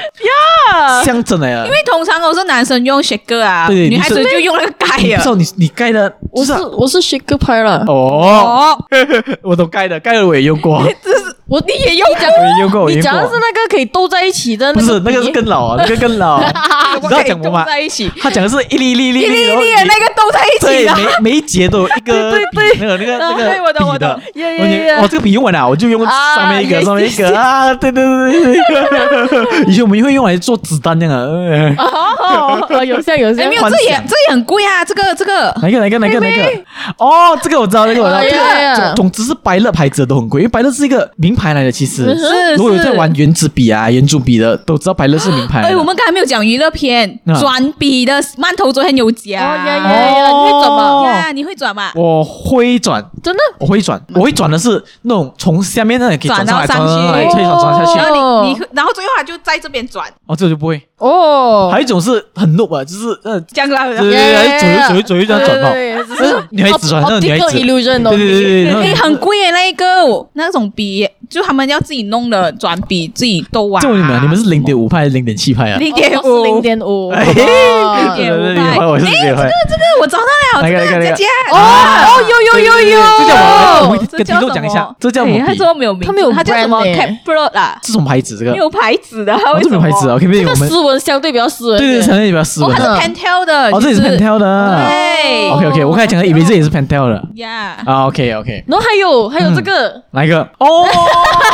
[1.04, 5.18] 象征来的，因为通常都是男生用 shaker 啊，女孩子就用那个盖啊。
[5.18, 7.84] 不知道你你盖的，我是我是 shaker 拍了。
[7.88, 8.78] 哦，
[9.44, 10.82] 我都盖的，盖的我也用过。
[11.04, 12.90] 这是我你也用过，我也用过。
[12.90, 16.40] 你讲的是那个可以斗在一起的，不是那个是更老啊，那个更老。
[17.02, 17.66] 你知道讲什么吗？
[18.22, 22.78] 他讲的是一粒一粒一粒一粒的那个斗在一起的，每每一节都有一个 对对。
[22.80, 24.22] 那个那个那个笔的，
[25.02, 29.66] 哦，这个笔用完了，我就用上面一个，上面一个啊，对对对对对。
[29.68, 36.44] 以前我们会用来做子弹那样啊，有像有像，没有，这也这也很贵啊，这个这个哪个哪个哪个哪个？
[36.98, 38.22] 哦，这个我知道，这个我知道，
[38.76, 45.62] 这个总之是百乐牌子的都很贵，因为百乐是一个名牌来的，其实是如果有在玩原子笔啊、圆珠笔的，都知道百乐是名牌。
[45.62, 51.32] 哎，我们刚才没有讲娱乐片，转笔的馒头昨天有讲，哦，你会转吗？
[51.32, 51.92] 你会转吗？
[51.96, 52.78] 我会。
[52.80, 58.00] 转真的，我会转，我会转的是那种从下面那里可以转到上去，转转下去。
[58.00, 60.08] 然后你你，然后最后他就在这边转。
[60.26, 61.70] 哦，这个就不会哦。
[61.72, 65.74] 还有一种是很 noob 啊，就是呃，这样子，对对对，走一走一走一转到。
[65.74, 67.60] 是女孩子转，那个女孩子。
[67.60, 69.86] 对对对对，很贵耶，那一个
[70.34, 73.82] 那种笔，就他们要自己弄的转笔，自己都玩。
[73.82, 75.78] 就你们，你们是零点五派还是零点七派啊？
[75.78, 77.34] 零点五，零点五，零
[78.16, 78.86] 点五派。
[78.86, 79.44] 我是零点五派。
[79.44, 81.26] 这个这个我找到了，这个姐姐。
[81.52, 83.00] 哦哦，有有有有。
[83.20, 85.46] 这叫我跟听众讲一下，这叫什么笔？
[85.46, 87.80] 他说没有名，他没有，他叫什么？Caprot 啊？
[87.84, 88.38] 是什么牌子？
[88.38, 90.18] 这个没有牌子的，为什么牌子啊？
[90.20, 92.70] 这个斯文相对比较斯文，对对，相对比较斯文。
[92.70, 94.86] 哦，它是 Pentel 的，哦，这也是 Pentel 的。
[94.88, 97.22] 对，OK OK，我刚才讲的以为这也是 Pentel 的。
[97.36, 97.76] ，Yeah。
[97.86, 100.42] 啊，OK OK，然后还有还有这个哪一个？
[100.58, 100.88] 哦，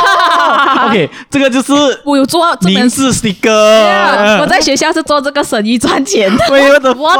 [0.88, 1.72] OK，这个就是
[2.04, 4.40] 我有做名字 sticker。
[4.40, 6.44] 我在学校是做这个生意赚钱的。
[6.50, 7.12] 我的妈！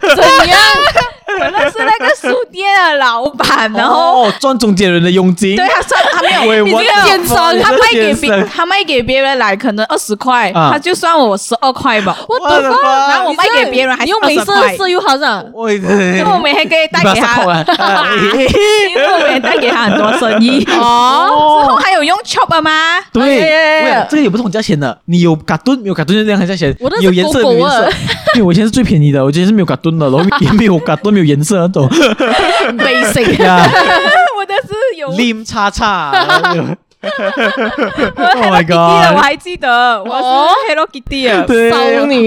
[0.00, 0.58] 怎样？
[1.28, 5.56] 可能是那个书店的老板，然后哦赚中间人的佣金。
[5.56, 12.16] 对，他赚他没有，你这个奸商，他卖给别他卖给别人来可能二十块，他就算我十二块吧。
[12.26, 13.08] 我的妈！
[13.08, 17.42] 然后我卖给别人还用美色色又好像，因为我每天可以带给他，
[18.88, 20.64] 因为我每天带给他很多生意。
[20.80, 22.70] 哦，之后还有用 chop 吗？
[23.12, 27.90] 对，这个也不是很价钱的，你有卡顿没有卡顿就这样价钱，有颜色没颜色。
[28.34, 31.88] 因为我以前是最便宜的，我以前是没有卡顿的，然后也没有卡顿，没有颜色那种。
[32.78, 33.64] basic 呀，
[34.38, 35.10] 我的是有。
[35.12, 36.12] lim 叉叉。
[38.18, 39.14] Oh my god！
[39.14, 40.24] 我还记得，我是
[40.68, 41.44] Hello Kitty 啊。
[41.46, 41.70] 对，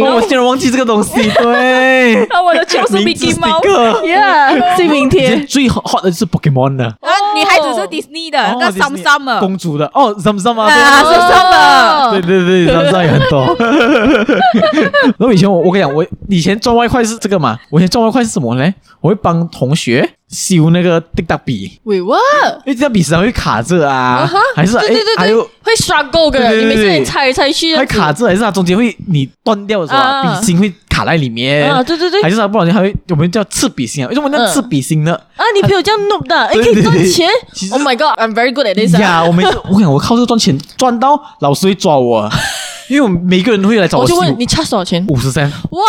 [0.01, 1.11] 我竟然忘记这个东西。
[1.41, 4.77] 对，那我的就是 Mickey Mouse。
[4.77, 5.41] 姓名贴。
[5.45, 6.85] 最 hot 的是 Pokemon 的。
[6.85, 9.39] 啊，女孩子是 Disney 的，那 Sam Sam 啊。
[9.41, 10.71] 公主的哦，Sam Sam 啊。
[10.71, 12.21] 啊，Sam Sam 的。
[12.21, 13.55] 对对对，Sam Sam 也很多。
[15.19, 17.59] 然后以前我我跟你讲，我以前赚外快是这个嘛？
[17.69, 18.73] 我以前赚外快是什么呢？
[19.01, 20.11] 我会帮同学。
[20.31, 22.17] 修那个滴答笔，喂哇！
[22.65, 24.25] 因为这笔时常会卡着啊，
[24.55, 31.83] 还是对对对，还有会刷够的，你每次猜来猜去，会卡着，还是它中间会你断掉的时候，笔芯会卡在里面啊？
[31.83, 34.07] 对对对，还是它不小心还会我们叫刺笔芯啊？
[34.07, 35.13] 为什么叫刺笔芯呢？
[35.35, 37.27] 啊，你朋友这样弄的，哎，可以赚钱
[37.71, 38.97] ？Oh my god，I'm very good at this。
[38.97, 42.29] 呀，我每次我我靠这个赚钱，赚到老师会抓我，
[42.91, 44.03] 因为我们每个人都会来找我。
[44.03, 45.01] 我就问你差多少钱？
[45.07, 45.49] 五十三。
[45.69, 45.81] 哇！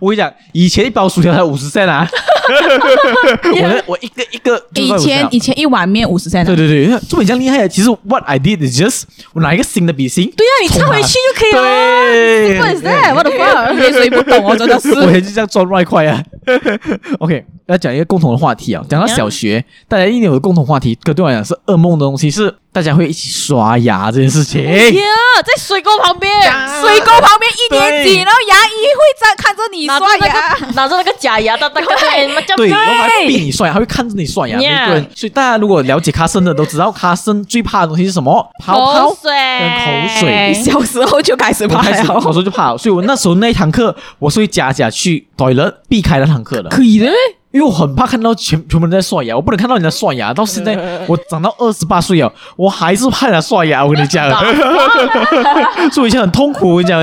[0.00, 2.08] 我跟你讲，以前一包薯条才五十三啊。
[3.44, 6.44] 我我一个一个，以前以前一碗面五十三。
[6.44, 7.68] 对对对，这么这样厉害啊！
[7.68, 9.02] 其实 what I did is just
[9.32, 10.32] 我拿一个新的笔芯。
[10.36, 11.62] 对呀，你插回去就可以了。
[11.62, 13.74] 对，What is that？What the fuck？
[13.78, 14.92] 没谁不懂哦，真的是。
[14.94, 16.20] 我也是这样赚外快啊。
[17.20, 24.62] OK，要讲一个共同的话题啊，讲到小学，大家一定有个共同话题，可对我来讲是噩梦的东西，是大家会一起刷牙这件事情。
[24.64, 25.02] 呀，
[25.44, 26.30] 在水沟旁边，
[26.80, 34.56] 水沟旁边一年级，然后牙医会在看着你刷牙，拿着那个假牙的那个，对，然后还会逼你刷牙，还会看着你刷牙。
[34.58, 38.50] 每个人，所以大家如果了解卡森的都知道，卡森最怕的东西是什么？
[38.58, 40.54] 泡泡水跟口水。
[40.54, 46.68] 小时候就开始怕，小时候就怕，所以我那时候那一堂课，我是会假假去 toilet 避开那堂课的。
[46.70, 47.06] 可以的。
[47.52, 50.32] 因为我很怕看到全全部人在刷牙，我不能看到人家刷牙。
[50.32, 50.78] 到现在
[51.08, 53.84] 我长到二十八岁了，我还是怕人家刷牙。
[53.84, 54.30] 我跟你讲，
[55.90, 56.70] 所以以前很痛苦。
[56.70, 57.00] 我跟你讲，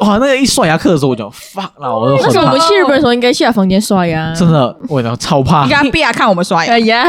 [0.00, 1.92] 哇，那个一刷牙课的时候，我就 fuck 了。
[1.92, 4.32] 我那时候我们去日本的时候，应该去他房间刷牙。
[4.32, 5.64] 真的，我讲超怕。
[5.64, 6.72] 你看，不要看我们刷牙。
[6.72, 7.04] 哎呀，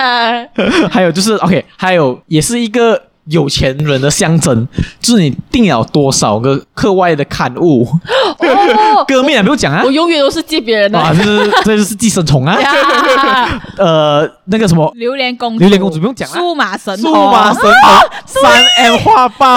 [0.89, 2.99] 还有就是 OK，还有也是一个。
[3.25, 4.67] 有钱人的象征，
[4.99, 7.87] 就是你订了多少个课外的刊物。
[8.39, 10.99] 哦，歌面也不用讲啊，我永远都是借别人的。
[10.99, 12.57] 啊，这是这就是寄生虫啊。
[13.77, 16.37] 呃，那个什么，榴莲公主，榴莲公主不用讲啊。
[16.37, 17.71] 数码神数码神童，
[18.25, 19.55] 三 M 画报，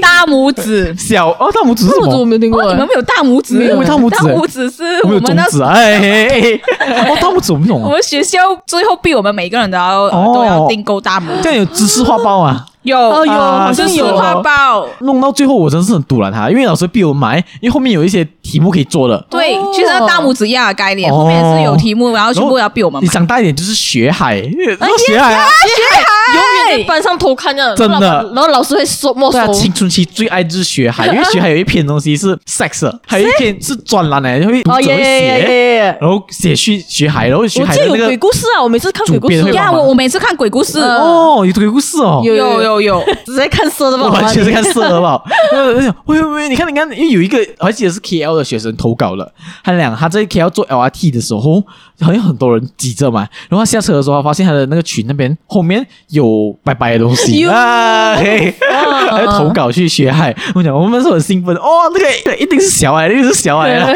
[0.00, 2.18] 大拇指，小哦，大拇指是什么？
[2.18, 3.54] 我没有听过，你们没有大拇指？
[3.54, 6.60] 没有大拇指，大拇指是我们的指哎，
[7.08, 7.80] 哦，大拇指我们懂。
[7.80, 12.66] 我们学校最后逼我们每个人都要都要订购大拇指，这样有知识画报啊。
[12.82, 14.16] 有有，好像有。
[14.16, 19.22] 画报，弄到最后我真是很堵了他，因为老师逼我买，因为后面有一些题目可以做的。
[19.28, 23.02] 对，其实大拇指一样的概念，后面是有题目，然后全部要逼我们。
[23.02, 28.32] 你长大一点就是学海，学海啊，学海，永远在班上偷看这样，真的。
[28.34, 29.52] 然后老师会说没收。
[29.52, 43.04] 青春期最爱就是学海， 因为学海有一篇东西是 sex，还有一篇是专栏的，会读者会写，然后写去学海，然后学海的那个鬼故事啊，我每次看鬼故事呀，我我每次看鬼故事哦，有鬼故事哦，有有有有。
[43.26, 44.08] 只 在看色的吧？
[44.08, 45.20] 完全是看色的吧？
[46.06, 49.30] 喂喂喂，你看你看，因为有一个，我还记得是 KL 的学生投稿了。
[49.62, 51.62] 他俩他这一 KL 坐 LRT 的时候，
[52.00, 53.20] 好像很多人挤着嘛。
[53.48, 60.34] 然后他下车的时候，发现他的那个群那边后面有白白的东西啊，还要投稿去学海。
[60.54, 63.88] 我讲我们是很兴奋哦，那个对，一定是小矮，一定是小孩啊，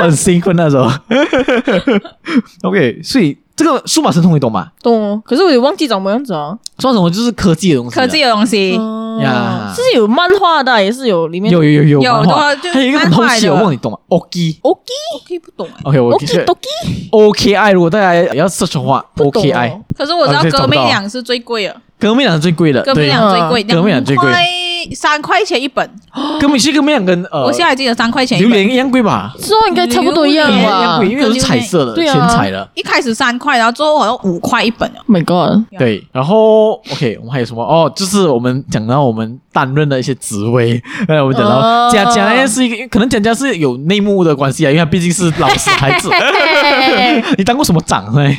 [0.00, 0.90] 很兴奋那时候。
[2.62, 3.36] OK，所以。
[3.56, 4.68] 这个数码神童你懂吗？
[4.82, 6.56] 懂哦，可是我也忘记长什么样子啊。
[6.78, 8.78] 数码神童就是科技的东西，科技的东西。
[9.16, 12.36] 呀，是有漫画的，也是有里面有有有有的，
[12.70, 15.80] 还有一个很东西我问你懂吗？Oki，Oki，Oki 不懂哎。
[15.84, 19.80] OK，我 Oki，Oki，如果大家要 search 的话，Oki。
[19.96, 24.30] 可是我知道革命两是最贵的，革命两是最贵的，革命两最贵，革命两最贵，
[24.94, 25.88] 三块钱一本。
[26.40, 29.32] 革命是革命两跟呃，我现在记得三块钱，榴莲一样贵吧？
[29.38, 32.66] 之后应该差不多一样吧，因为是彩色的，对全彩的。
[32.74, 34.90] 一开始三块，然后之后好像五块一本。
[35.06, 35.62] Oh my god！
[35.78, 37.62] 对，然后 OK，我们还有什么？
[37.62, 40.82] 哦，就是我们讲到我们担任的一些职位。
[41.08, 46.08] 哎， 我们讲到佳佳呢是一个，可能佳佳是有内幕的关系啊，因为他毕竟是老师孩子。
[47.38, 48.30] 你当过什么长呢？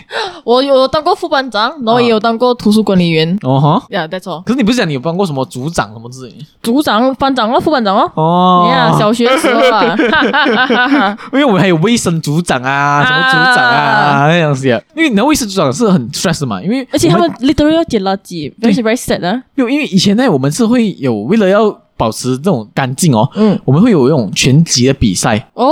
[0.44, 3.38] 我有当过副班长，然后也有当过图书管理员。
[3.44, 4.42] 哦哈，呀，没错。
[4.46, 6.34] 可是你不是讲你有当过什么组长什么之类？
[6.64, 8.10] 组长、班长哦，副班长哦。
[8.16, 9.96] 哦，呀，小学时候啊，
[11.34, 14.82] 因为我们还有卫生组长啊，什么组长啊那样子啊。
[14.96, 19.44] 因为你的卫生组长是很 stress 嘛，因为而且他们 literally 要捡垃圾，very very sad 啊。
[19.56, 21.78] 因为因为以前呢，我们是会有为了要。
[22.00, 25.66] 保持这种干净哦，嗯，我们会有一种拳击的比赛哦，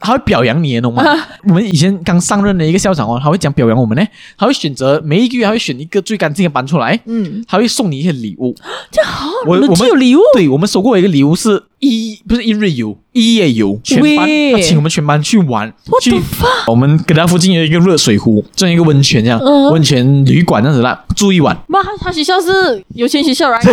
[0.00, 1.02] 他会表扬你，你懂吗？
[1.02, 4.06] 啊、我们以前刚上任的一个校长哦，他会讲表扬我们呢，
[4.36, 8.54] 他会选择每一个月，他会选一个最干净的班出来，嗯，他会送你一些礼物，
[8.90, 12.96] 这好，我我们有礼物，对，我们收过一个礼物是一不是一日游。
[13.18, 16.20] 一夜游，全班他请我们全班去玩，去
[16.66, 19.40] 我们给他附近有一个热水壶，这样一个温泉这样，
[19.72, 21.56] 温泉旅馆这样子啦，住一晚。
[21.66, 23.70] 妈，他学校是有钱学校来，好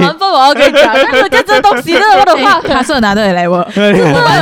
[0.00, 3.58] 难分我要跟你讲，但是就这东西，我的话， 他是哪里来我？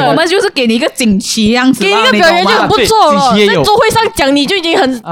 [0.09, 3.34] 我们就是给你一个锦旗这样子，给一个表演就很不错了。
[3.36, 5.07] 在座会上讲你就已经很知足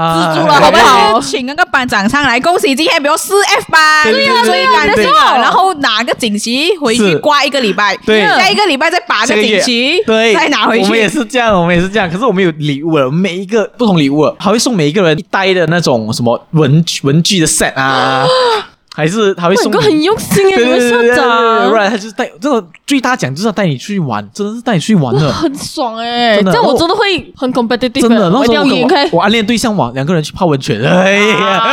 [0.47, 1.19] 了，好不好？
[1.19, 5.11] 请那个班长上来，恭喜今天比如四 F 班，对呀对呀，没错。
[5.37, 9.24] 然后拿个锦旗回去挂一个礼拜，对，下一个礼拜再把。
[9.25, 10.83] 这个锦旗，对，再拿回去。
[10.85, 12.09] 我们也是这样，我们也是这样。
[12.09, 18.25] 可是我们有礼物了，每一个不同礼物，还会送每一个人一袋的那种什么文文具的 set 啊，
[18.95, 19.71] 还是他会送。
[19.71, 26.41] 个很用心哎， 你们校长，不然他就是带这个最大奖就是要带你去玩，真的是带你去玩的，很爽哎。
[26.41, 28.29] 这样我真的会很 competitive，真的。
[28.29, 31.63] 那时候我我暗恋对象嘛，两个人去泡温泉，哎呀，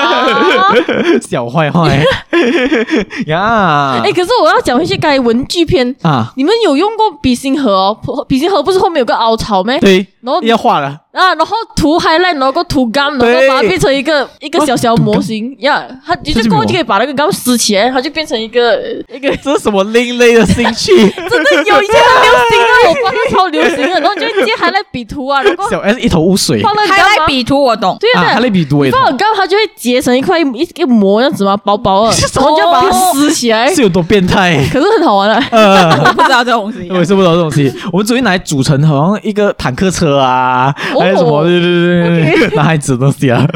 [1.22, 2.02] 小坏坏。
[3.26, 8.24] 呀，哎，可是我要讲一些该文具篇啊，你们有用过笔芯盒哦？
[8.26, 9.78] 笔芯盒不是后面有个凹槽吗？
[9.80, 15.86] 对，然后要画了啊，然后涂 highlight，然后涂 gum，然后把它变成一个一个小小模型 呀。
[16.06, 18.78] 它你就过后就可以把那个 gum 撕起来，它就变成一个
[19.12, 19.28] 一个。
[19.36, 20.90] 这是什么另类的兴趣？
[21.12, 24.00] 真的有，以前很流行啊，我发现超流行的。
[24.00, 26.62] 然后就直接 highlight 笔图啊，然后小 S 一头雾水。
[26.62, 28.82] 放了 highlight 笔图我懂，对啊，highlight 笔涂。
[28.90, 33.72] 放了 gum，它就会结成一块一一个膜样子嘛，薄薄的，然后就把它撕起来。
[33.74, 34.56] 是有多变态？
[34.72, 35.48] 可是很好玩啊。
[35.50, 37.70] 呃，我不知道这东西，我也是不知道这东西。
[37.92, 40.74] 我们昨天拿来组成好像一个坦克车啊。
[41.02, 41.44] 还有什么？
[41.44, 43.46] 对对对对，男孩子的东西啊！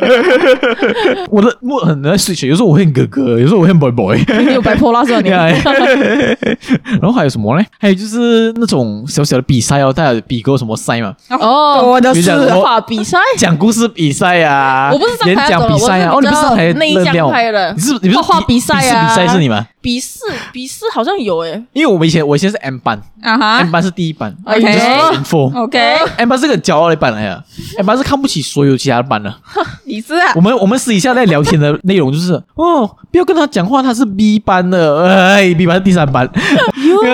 [1.30, 4.18] 我的我很爱睡觉，有时候我会很哥哥，有时候我会很 boy boy。
[4.46, 5.20] 你有白破拉是吧？
[5.20, 5.30] 你。
[5.30, 7.64] 然后还有什么呢？
[7.78, 11.14] 还有就是那种小小的比赛哦，大家比过什么赛嘛？
[11.40, 16.12] 哦，我的是画比赛，讲故事比赛啊，我不是演讲比赛啊。
[16.12, 17.72] 哦，你不是还内向派的？
[17.72, 19.08] 你是你不是画比赛啊？
[19.08, 19.66] 比赛是你吗？
[19.86, 20.18] 笔试，
[20.52, 27.40] 笔试好像有诶，因为我们以前我以前是 M 班啊哈，M 班是第一班，OK，OK，M 班是个骄傲的班来呀
[27.76, 29.32] ，M 班是看不起所有其他的班的。
[29.86, 30.32] 你是啊？
[30.34, 36.28] 我们我们私底下在聊天的内容就是， 哦，不要跟他讲话，他是 B 班的，哎，B 班是第三班。
[36.34, 37.06] 所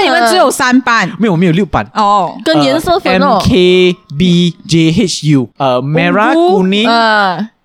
[0.00, 1.10] 以你们只有三班？
[1.18, 6.88] 没有，我们有六班哦，跟颜色分哦，M K B J H U，呃，Merah Kuning，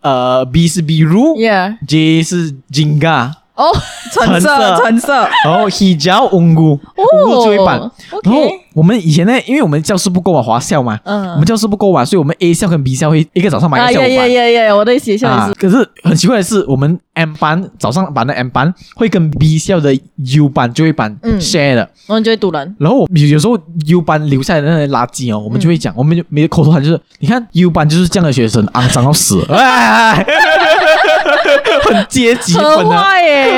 [0.01, 3.33] 呃，B 是 Biru，J 是 Jingga。
[3.57, 3.71] 哦，
[4.13, 7.91] 橙色，橙色，然后 hijau ungu，ungu 最后一版。
[8.23, 8.41] 然后
[8.77, 14.11] 我们以前呢，因为我们教室不够啊，华校嘛，嗯，我们教室不够啊，所以我们 A 校跟 B 校会一个早上买一个下午班。
[14.11, 14.75] 呀呀呀呀！
[14.75, 15.53] 我的学校也是。
[15.55, 19.97] 可是很奇怪的是，我们 M 班早上班的 M 班会跟 B 校的
[20.35, 22.75] U 班最后一班 share 的，然后就会堵人。
[22.77, 23.57] 然后有有时候
[23.87, 29.43] U 班留下来的那些垃圾哦，我们就会讲，我们就没口头禅就是，你看 U 班就是这样的学生，肮脏到死。
[29.49, 30.23] 哎
[31.83, 33.05] 很阶级分啊，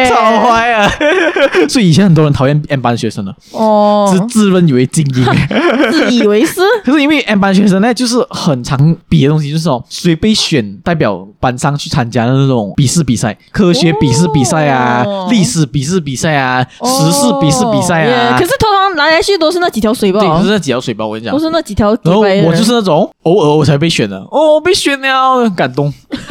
[0.07, 0.91] 超坏啊！
[1.67, 5.26] 所以以前很多人讨厌 M 班学生的哦，自自认为精英，
[5.91, 6.62] 自以为是。
[6.84, 18.38] 可是因为 M 班学生呢，就是很常比的东西，就是哦，谁被选代表班上去参加的那种笔试比赛，科学笔试比赛啊，历史笔试比赛啊，时事笔试比赛啊。
[18.38, 21.07] 可是通常来来去都是那几条水包，对，就是那几条水包。
[21.07, 21.97] 我跟你讲，都是那几条。
[22.03, 25.93] 然后我就是那种偶尔我才被选的，哦，被选了，很感动。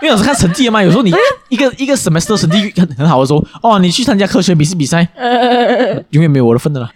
[0.00, 1.12] 因为老师看成绩嘛，有时候你
[1.48, 5.06] 一个一个 semester 成绩很很好的时候，哦，你去参加科学笔试比赛，
[6.10, 6.90] 永远没有我的份的了。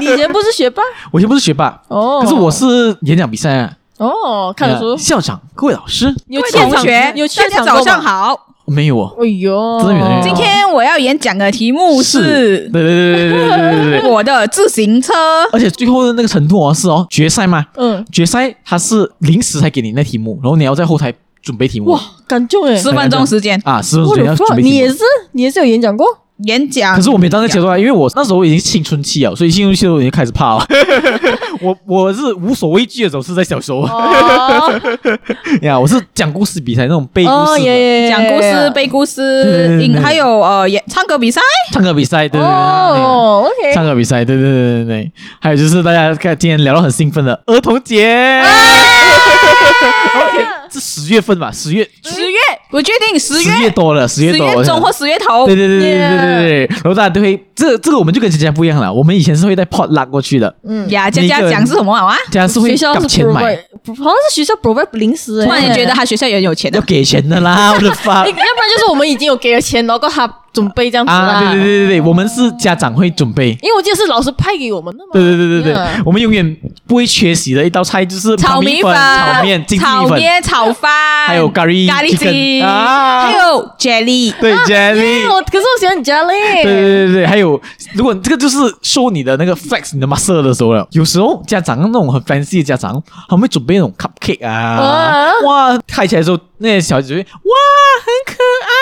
[0.00, 0.82] 你以前不是学霸？
[1.12, 3.72] 我以前不是学霸哦，可是我是演讲比赛啊。
[3.98, 4.96] 哦，看得出。
[4.96, 8.48] 校长，各位老师，各位同学，大家早上好。
[8.66, 9.10] 没有啊。
[9.20, 10.22] 哎呦，真的没有。
[10.22, 15.12] 今天我要演讲的题目是，对对对对对对对，我的自行车。
[15.52, 21.12] 而且最后的那个程度是哦，决赛吗，嗯，决赛它是临时才给你那题目，然后你要在后台。
[21.44, 24.66] 准备题目哇，感动诶，十分钟时间啊，十分钟时间要准备题目。
[24.66, 24.98] 你也是，
[25.32, 26.06] 你也是有演讲过
[26.38, 30.66] 演讲，可是我没当那阶段，因为我那时候已经青春期了，所以青春期都已经开始怕了。
[31.62, 33.86] 我我是无所畏惧的，时候是在小时候。
[35.62, 37.62] 呀， 我是讲故事比赛那种背故事，
[38.08, 41.40] 讲故事背故事，还有呃演唱歌比赛，
[41.72, 48.42] 唱歌比赛对对对，OK，唱歌比赛对对对对对，还有就是大家看今天聊到很兴奋的儿童节。
[50.74, 51.52] 是十月份吧？
[51.52, 52.36] 十月，十月，
[52.70, 55.46] 我决定十月，十月多了，十月多，十月中或十月头。
[55.46, 56.66] 对对对对对对对。
[56.66, 58.92] 然后大家都会，这这个我们就跟佳佳不一样了。
[58.92, 60.52] 我们以前是会带 pot 拉过去的。
[60.66, 62.16] 嗯呀，佳佳讲是什么啊？
[62.30, 63.56] 佳佳是会给钱买，
[63.86, 65.44] 好像是学校 provide 零食。
[65.44, 68.26] 突然觉得他学校也有钱，要给钱的啦，我的发。
[68.26, 68.46] 要不然
[68.76, 70.28] 就是我们已经有给了钱，然后他。
[70.54, 71.40] 准备这样子啊！
[71.40, 75.10] 对对对对对，我们是家长会准备，因为我记得是老师派给我们的嘛。
[75.12, 76.56] 对对对对对，我们永远
[76.86, 84.32] 不会缺席的一道菜就是炒米粉、炒面、炒面、炒饭，还有咖喱、咖喱鸡啊，还有 jelly。
[84.40, 86.62] 对 jelly，我可是我喜欢 jelly。
[86.62, 87.60] 对对对对，还有
[87.94, 97.26] 如果这个就是 show 你的那个 flex 你的 muscle 的时候了，有时候家长那种很 fancy 的家长，他们会准备那种 cupcake 啊，哇，开起来的时候那些小孩子就会哇，
[98.04, 98.72] 很可爱，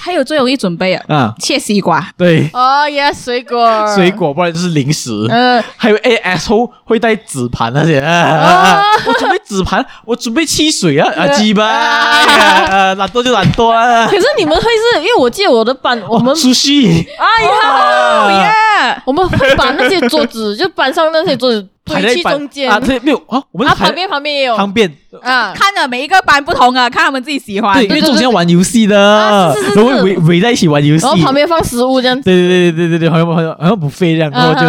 [0.00, 8.00] 还有最容易准备啊，切西瓜，对，哦耶，水果，水果，不然就是零食，嗯，还有 ASO 会带纸盘那些，
[9.06, 11.64] 我准备纸盘，我准备汽水啊，啊鸡巴，
[12.94, 14.06] 懒惰就懒惰啊。
[14.06, 21.66] 可是你们会是因为我记得我的班，我们出去，哎呀，耶， 我们会把那些桌子，就班上那些桌子。
[21.88, 22.70] 排在中间。
[22.70, 24.92] 啊，对，没有啊，我们旁边旁边也有，旁边。
[25.22, 34.60] 啊，看着每一个班不同啊，看他们自己喜欢，对，因为中间玩游戏的，然后围围在一起玩游戏，然后旁边放食物这样子，对对对对对对，好像好像好像不费这样，然后就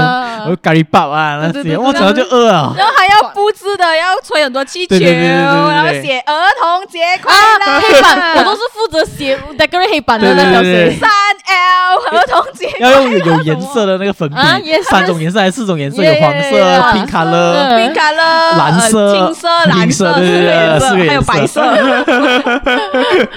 [0.47, 2.73] 有咖喱包啊那些，我早上就饿了。
[2.77, 7.79] 然后还要布置的，要吹很多气球，然后写儿童节快乐。
[7.79, 10.97] 黑板，我都是负责写 decorate 黑板的那条线。
[10.99, 11.09] 三
[11.45, 14.35] L 儿童节 要用有颜色的那个粉笔，
[14.83, 16.03] 三种颜色还是四种颜色？
[16.03, 16.57] 有黄色、
[16.91, 21.59] pink color、pink color、蓝色、青色、蓝色，对对对，四个颜色，还有白色。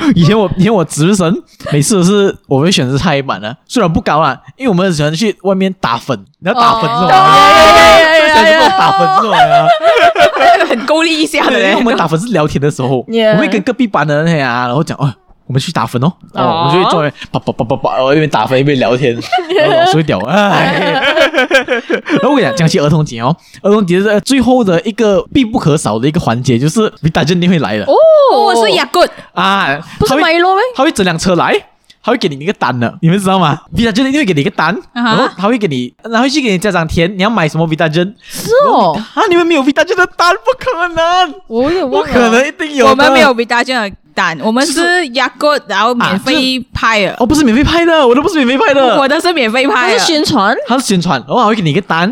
[0.15, 7.37] 以前我以前我值日生，每次都是我会选择擦黑板的，虽然不高啊，因为我们很喜欢去外面打粉，你要打粉是吧？
[8.35, 9.67] 所以就打粉出来啊，
[10.69, 11.59] 很够力一下的。
[11.59, 15.13] 因为我们打粉是聊天的时候，我会跟隔壁班的那些啊，然后讲哦。
[15.49, 19.13] 我们去打分哦，哦，我就会坐在叭叭叭叭叭，我一边打分一边聊天，
[19.59, 21.03] 然后老师会屌哎。
[22.07, 27.93] 然后我跟你讲，讲起儿童节哦，儿童节的最后的一个必不可少的一个环节，就是你大家一定会来的哦，
[28.47, 30.63] 我是亚棍啊，不是麦乐咩？
[30.75, 31.53] 他会整辆车来，
[32.03, 38.15] 他会给你一个单的，你们知道吗？Vitagen 一定会给你一个单，然后他会给你，然后去给你家长填，你要买什么 Vitagen？
[38.21, 43.97] 是哦，啊，你们没有 Vitagen 的单，不可能，我有，不可能，一定有，我们没有 Vitagen 的。
[44.15, 47.17] 单我们是压过，然后免费派的。
[47.19, 49.99] 哦，不是免费派的，我都不是免费派的，我的是免费派的。
[49.99, 52.03] 是宣传，他是宣传，然后还会给你一个单，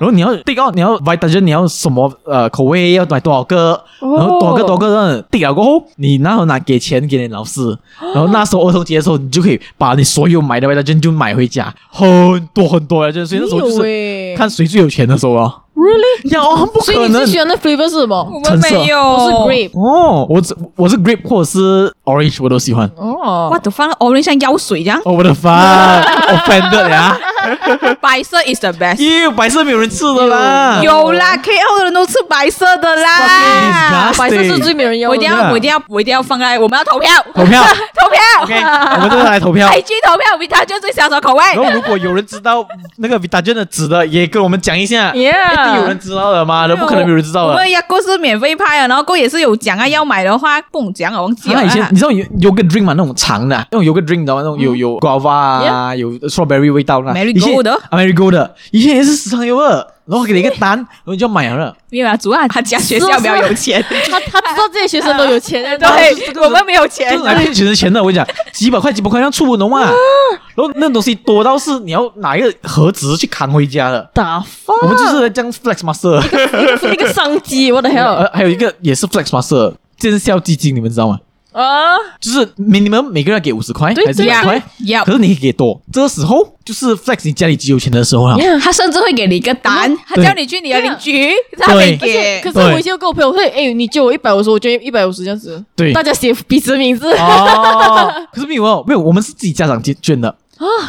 [0.00, 7.76] 然后你要递告，你要 Vitagen，你要什么呃口味，要买多少个，然后多少个多少个，递了过后，你那时候拿给钱给你老师，
[8.14, 15.54] 然后那时候儿童节的时候，你就可以把你所有买的 Vitagen 就买回家，很多很多啊，就是所以那时候就是看谁最有钱的时候啊。
[15.78, 16.30] Really？
[16.34, 16.40] 呀，
[16.74, 16.92] 不可能！
[16.92, 18.28] 所以你最喜欢的 flavor 是什么？
[18.34, 19.70] 我们没有，我是 grape。
[19.80, 22.90] 哦，我只我是 grape 或者是 orange，我都喜欢。
[22.96, 25.00] 哦，我的饭 orange 像药水一样。
[25.04, 27.16] 我的饭，offended 呀！
[28.00, 29.02] 白色 is the best。
[29.22, 30.80] 哟，白色没有人吃的啦。
[30.82, 34.12] 有啦，KL 的人都吃白色的啦。
[34.16, 35.10] 白色是最没人要。
[35.10, 37.62] 我一定要，我一定要，我一定要放在我们要投票，投票，
[38.00, 38.20] 投票。
[38.42, 38.54] OK，
[38.94, 39.66] 我们都来投票。
[39.68, 41.42] 海军投票，Vitagen 最小的口味。
[41.54, 42.66] 然后如果有人知道
[42.98, 45.12] 那个 Vitagen 的纸的，也跟我们讲一下。
[45.12, 45.76] Yeah。
[45.76, 46.66] 有人知道的吗？
[46.68, 47.52] 那不可能没有人知道的。
[47.52, 51.64] 我们亚哥是免费拍啊，然后哥也是有奖啊，要买的话不讲啊，忘记了。
[51.64, 52.94] 以前你知道有有个 drink 吗？
[52.96, 57.12] 那种长的，那种有个 drink 的，那种有有 guava 啊，有 strawberry 味道的。
[57.38, 59.94] Marigold 的，Marigold 的，以前也是时常有的。
[60.08, 61.76] 然后给你一个单，然后你就买了。
[61.90, 68.00] 没有啊，主要他家学校比较 有钱，他 他知道这些学生都有钱，对，我们没有钱，来骗学生钱的。
[68.02, 69.82] 我跟你讲， 几百块几百块像出文龙嘛。
[69.82, 74.10] 然后那东西多到是你要拿一个盒子去扛回家的。
[74.14, 81.18] 打发，我们就是这样 flex master，一个商机，我的 hell，还有一个也是 flex master，见笑基金，你们知道吗？
[81.58, 84.62] 啊，就是 minimum 每个人给五十块还是一百块？
[84.86, 85.80] 要，可是你可以给多。
[85.92, 88.36] 这个时候就是 flex 你家里极有钱的时候啊。
[88.62, 92.40] 他甚至会给你一个单，他叫你去你的邻居，他没给。
[92.42, 95.60] 可是我以前有跟我朋友说，哎，你借我一百五十，我捐一百五十这样子。
[95.74, 97.12] 对，大家写彼此的名字。
[97.14, 100.34] 哦，可是没有没有，我们是自己家长捐捐的啊。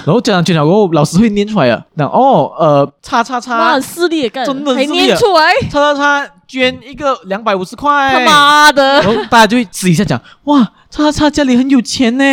[0.05, 1.85] 然后家长捐了过后，老师会念出来的。
[1.95, 6.29] 那哦，呃，叉叉叉，很势利的干，真的还念出来，叉叉叉。
[6.49, 8.99] 捐一个两百五十块，他妈的！
[9.01, 10.59] 然后大家就会私底下讲，哇，
[10.89, 12.23] 叉叉叉家里很有钱呢。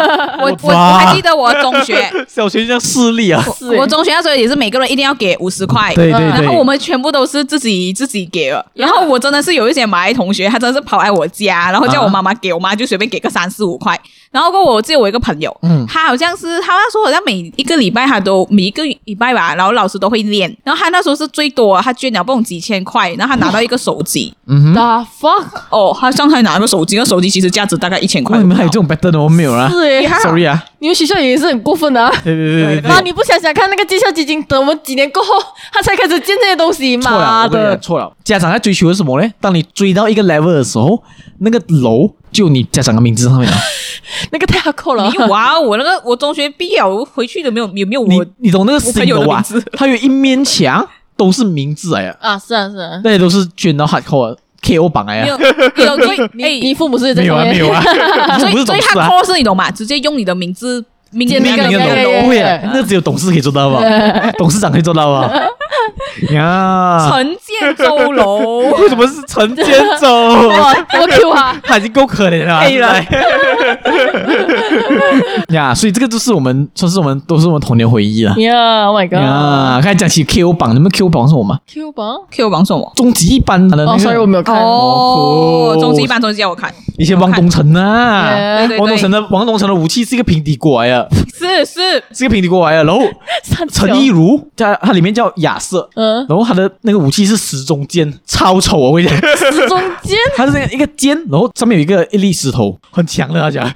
[0.40, 3.44] 我我我还记得我中学 小学这样势力啊，
[3.76, 8.64] 我中学那时候也是每个人一定要给五十块，对对对，然后我们全部都是自己自己给了。
[8.72, 14.00] 然后我真的是有一些马来同学，他真的是跑来我家，然后叫我妈妈给我妈就随便给个三四五块。
[14.32, 20.50] 然后过我记得我一个朋友，嗯，他好像是他那时候好像每一个礼拜他都每一个礼拜吧，然后老师都会练。
[20.64, 24.32] 然后他那时候是最多，他捐了不懂几千块，然后他拿到一个手机。
[24.46, 25.44] 嗯哼，The fuck？
[25.68, 28.38] 哦，他上台拿个手机，那手机其实价值大概一千块。
[28.38, 29.20] 你们还有这种 better 的？
[29.20, 29.68] 我没有啊。
[29.68, 30.64] 是耶， sorry 啊。
[30.78, 32.10] 你们学校也是很过分的。
[32.24, 32.90] 对对对对。
[32.90, 35.30] 妈，你不想想看那个绩效基金，等我们几年过后，
[35.72, 37.46] 他才开始建这些东西嘛？
[37.48, 38.12] 错了，错了。
[38.24, 39.30] 家长在追求的是什么呢？
[39.40, 41.02] 当你追到一个 level 的时候，
[41.40, 43.56] 那个楼就你家长的名字上面了。
[44.32, 45.10] 那个太扣了！
[45.28, 48.06] 哇，我那个我中学毕业我回去都没有有没有我？
[48.08, 49.44] 你你懂那个新楼啊？
[49.72, 50.86] 他有一面墙
[51.16, 52.16] 都是名字哎呀！
[52.20, 55.26] 啊，是啊是啊，那些都是捐到 hardcore KO 榜哎呀！
[55.26, 57.82] 有有最 哎，你父母是没有啊没有啊，
[58.38, 59.70] 最最 hardcore 是你懂吗？
[59.70, 61.64] 直接用你的名字名字那个
[62.22, 63.80] 不会啊，那只有董事可以做到吧？
[64.38, 65.30] 董事长可以做到吧？
[66.34, 69.66] 呀，陈建州楼 为什么是陈建
[70.00, 70.08] 州？
[70.08, 72.60] 我 Q 啊， 他已经够可怜了。
[72.62, 72.94] 可以了。
[75.48, 78.34] 呀，所以这个就是我们，算是我们都是我们童年回忆了。
[78.38, 79.18] 呀，Oh my god！
[79.18, 82.92] 呀，刚才讲起 Q 榜，你们 Q 榜是什么？Q 榜，Q 榜是什么？
[82.94, 83.92] 终极一班的那个。
[83.92, 84.54] 哦，sorry，我没有看。
[84.56, 86.72] 哦，终极一班，终极要我看。
[86.98, 92.84] 以前王东城啊，对对对王东城的王东城的武器是一个平底锅来的，是是是一个平底锅来的。
[92.84, 93.02] 然后
[93.72, 98.90] 陈意如，它它里面叫亚瑟，嗯，然后他的那个武器是时钟剑，超丑啊！
[98.90, 103.70] 我跟你讲，时钟剑， 它是那个一个剑，然后上面有一个一粒石头，很强的，他讲，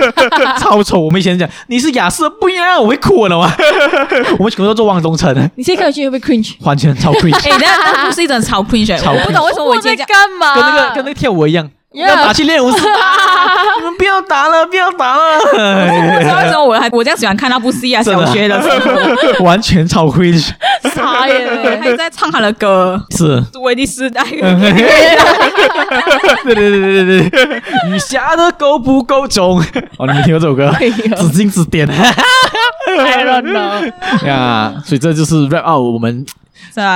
[0.58, 1.00] 超丑。
[1.00, 3.52] 我们以前讲你是亚瑟，不一样，我会哭了吗？
[4.38, 6.54] 我们全部都做汪东城，你现在看回去会不会 cringe？
[6.60, 7.36] 完全超 cringe。
[7.36, 10.54] 哎，那那不是一种超 cringe，超 cringe 我不懂为什么我以前在干嘛？
[10.54, 11.68] 跟那个跟那个跳舞一样。
[12.02, 12.76] 要打去练武室，
[13.78, 15.38] 你们不要打了，不要打了。
[15.40, 15.48] 不
[16.22, 18.94] 知道为什么我还我这样喜欢看那部戏啊，小学的时候
[19.44, 20.50] 完全超 cringe，
[20.94, 24.22] 傻耶，还在唱他的歌，是威尼斯代。
[26.44, 29.60] 对对对对对对，雨下的够不够重？
[29.98, 30.72] 哦，你们听过这首歌？
[31.16, 31.86] 紫禁之巅。
[31.86, 33.82] 太乱了
[34.24, 34.74] 呀！
[34.84, 36.24] 所以这就是 rap out 我们。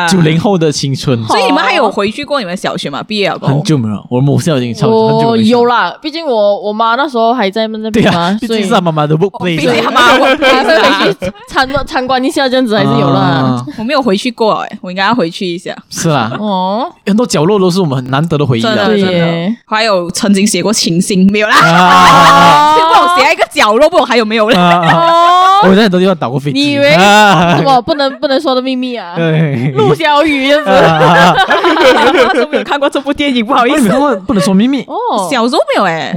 [0.08, 3.02] 九零后的青春，所以你们还有回去过你们小学吗？
[3.02, 13.64] 毕业了很久没有，我母校已经超很久我有啦，毕竟我我妈那时候还在那边嘛，毕竟是他妈妈的 workplace，毕竟他妈 workplace，回去参参观一下，这样子还是有啦。
[13.78, 15.74] 我没有回去过哎，我应该要回去一下。
[15.88, 19.56] 是啦，哦，很多角落都是我们很难得的回忆的，真的。
[19.66, 27.80] 还有曾经写过情信，没有啦，不懂写在一个角落，不懂还有没有哦，我在很多地方打过飞机，你以为什么？
[27.80, 29.14] 不能不能说的秘密啊？
[29.16, 29.49] 对。
[29.74, 33.88] 陆小雨就是，那时候没有看过这部电影，不好意思，
[34.26, 35.28] 不能说秘密哦。
[35.30, 36.12] 小时候没有哎，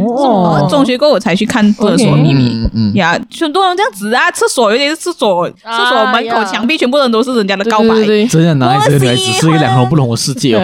[0.69, 2.65] 中学过后我才去看《不能说秘密》。
[2.73, 7.87] 嗯呀，很多人这样子啊，厕所尤其是厕所，厕所门口墙壁全部人都是人家的告白。
[8.29, 10.59] 真的，男孩子女孩子是一个两个不同的世界哦。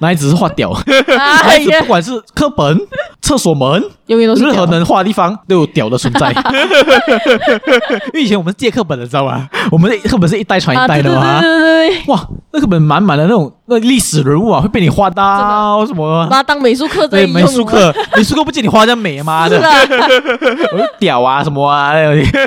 [0.00, 0.72] 男孩子是画屌，
[1.08, 2.78] 男孩子不管是课本、
[3.20, 6.30] 厕所门，永远都是任何能画的地方都有屌的存在。
[8.12, 9.48] 因为以前我们借课本的，知道吗？
[9.70, 11.40] 我们的课本是一代传一代的嘛。
[11.40, 16.26] 对对对，哇，那个本满满的那种那历史人物啊，会被你画到什么？
[16.30, 17.30] 拿当美术课在用。
[17.32, 19.48] 美术课， 美术课不见你画这样美吗？
[19.48, 19.56] 的，
[20.72, 21.92] 我说 屌啊什么啊，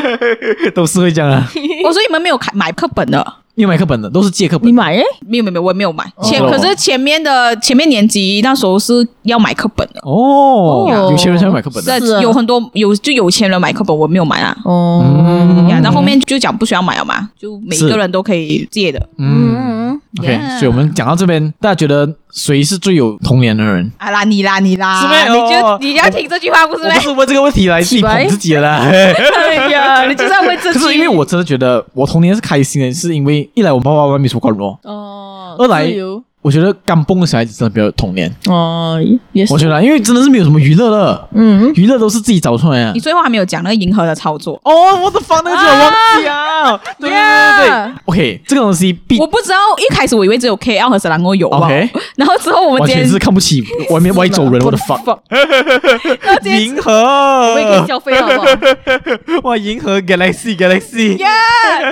[0.75, 1.47] 都是会这样啊。
[1.83, 3.25] 我说你们没有开买课本的。
[3.61, 4.67] 你有买课本的，都是借课本。
[4.67, 4.95] 你买？
[4.95, 6.03] 诶，没有没有，我也没有买。
[6.23, 10.01] 前可是前面的前面年级那时候是要买课本的。
[10.01, 11.99] 哦，有钱人才会买课本的。
[11.99, 14.57] 是有很多有就有钱人买课本，我没有买啊。
[14.65, 15.05] 哦，
[15.69, 19.07] 呀，那后面就讲不需要买了嘛，就每个人都可以借的。
[19.19, 19.55] 嗯
[20.19, 23.91] ，OK，所以我们讲到这边，大家觉得谁是最有童年的人？
[23.97, 26.83] 啊啦，你啦，你啦，你就你要听这句话不是？
[26.83, 28.77] 不是问这个问题来自己捧自己了啦。
[28.89, 30.79] 哎呀，你就是要问这句。
[30.79, 33.49] 可是因为我真的觉得我童年是开心的，是因为。
[33.53, 35.85] 一来我爸爸妈妈没说过我，哦，二来
[36.41, 38.31] 我觉得刚蹦的小孩子真的比较有童年。
[38.47, 38.99] 哦，
[39.31, 42.93] 也是，我觉得因为真的是没有什么娱乐了，嗯，娱乐都是自己找出来的。
[42.93, 54.97] 你最后还没有讲那个银河的操作哦，我的房那个字我忘记啊， 对对对对，OK，这个东西必我不知道，一开始我以为只有 KL 和 Selangor 有，OK，然后之后我们完全是看不起外面外走人，我的 放，
[56.43, 56.91] 银河，
[57.53, 58.45] 我也可以消费好不好？
[59.49, 61.27] 哇，银河 Galaxy Galaxy，耶，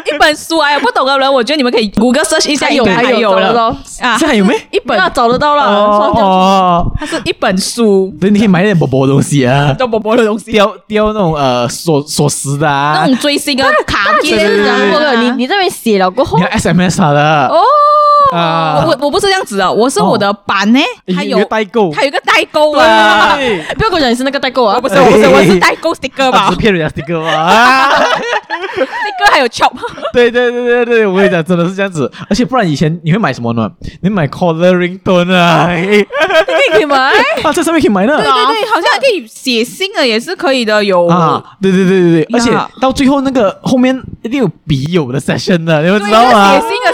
[0.05, 3.77] 一本书哎，不懂的人，我觉得你们可以谷歌 search 一下，有还有了。
[4.01, 4.55] 啊，有没？
[4.71, 4.99] 一本。
[5.13, 14.37] 找得到了哦，它是一本书，对，你可以买点薄薄的东西啊，叫薄薄的东西，雕雕那种呃锁锁匙的啊，那种追星的卡片，
[15.21, 17.47] 你你这边写了过后，你要 SMS 他的。
[17.47, 17.57] 哦。
[18.31, 20.79] 啊，我我不是这样子的，我是我的版呢，
[21.15, 23.37] 还有代购，还有一个代购啊，
[23.75, 27.91] 不要跟我讲你是那个代购啊，不是，我不是，我是代购 sticker 吧，骗人家 sticker 吧，
[28.77, 29.71] sticker 还有 chop，
[30.13, 33.69] 对对对对对，我跟你讲，真的是这样子，而且不然以前你会买什么呢？
[34.01, 36.05] 你买 coloring tone 啊，你
[36.73, 36.97] 可以买。
[37.43, 41.07] 啊，在上面可以买的，对对对，好像还可以写信的，也是可以的，有。
[41.07, 42.51] 啊，对对对对对，而且
[42.81, 46.51] 到最后那个后面一定有笔友的 session 的，你们知道吗？
[46.53, 46.91] 写信的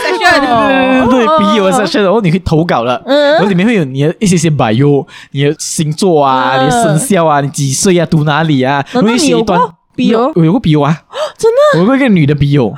[1.10, 1.26] 对。
[1.38, 9.60] 笔友的 section，然后你可以投稿了，然后里面会有你的一些些 bio，你的星座啊，你的生肖啊，你几岁啊，读哪里啊，我会写一段
[9.96, 10.98] 笔友，我有个笔友啊，
[11.38, 12.74] 真的，我有个女的笔友，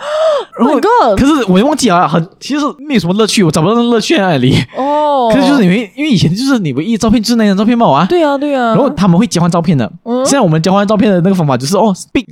[0.58, 0.80] 然后
[1.16, 4.56] 可是我也忘记啊，很其实没有什么乐趣，我找不到那乐趣在哪里。
[4.76, 9.92] 哦，可是就是因为因为以前就是你唯一照片就是那张照片嘛啊，对啊对啊，然后他们会交换照片的，
[10.26, 12.26] 现在我们交换照片的那个方法就是哦，speak，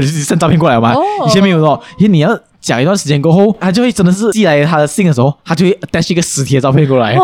[0.00, 0.94] 就是 send 照片过来嘛，
[1.26, 2.38] 以前没有哦，因为你要。
[2.60, 7.16] 讲一段时间过后，他就会真的是寄来他的信的时候，他就会带是一个实体的照片过来，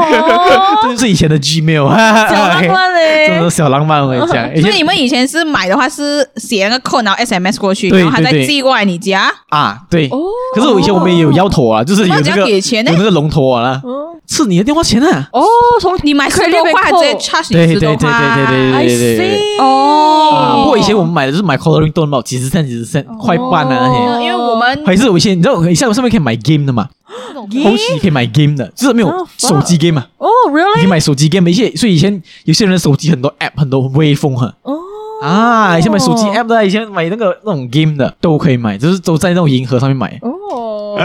[0.82, 4.61] 这 就是以前的 Gmail，哈哈小浪漫嘞，真的小浪漫，我跟你讲。
[4.62, 9.80] 所以你们以前是买的话是写那个 code，然后 SMS 过去，然后他再寄过来你家啊？
[9.91, 10.09] 对。
[10.09, 10.18] 哦。
[10.55, 13.80] 可是我以前我们也有要头啊，就是有那个有那个龙头啊，
[14.26, 15.28] 是你的电话钱啊。
[15.32, 15.45] 哦，
[15.80, 19.59] 从你买十多块直接 charge 对对对对对对对对。
[19.61, 20.62] 哦。
[20.62, 24.24] 不过以前我们买的是买 calling 多少，几十 cent 几十 cent，快半了那些。
[24.24, 24.45] 因为。
[24.75, 25.35] 们还是有一些。
[25.35, 26.89] 你知道，像我上面可以买 game 的嘛？
[27.37, 30.07] 后期可以买 game 的，就是没有手机 game 嘛。
[30.19, 30.75] 哦，really？
[30.77, 34.53] 你可以买手机 game，一些所以以前有些人的手机很多 app，很多微风哈。
[34.62, 34.75] 哦。
[35.23, 40.19] 啊，以前买手机 app 的，以前买那个那种 game 的都可以买，就是都在那种银河上面买。
[40.21, 40.99] 哦，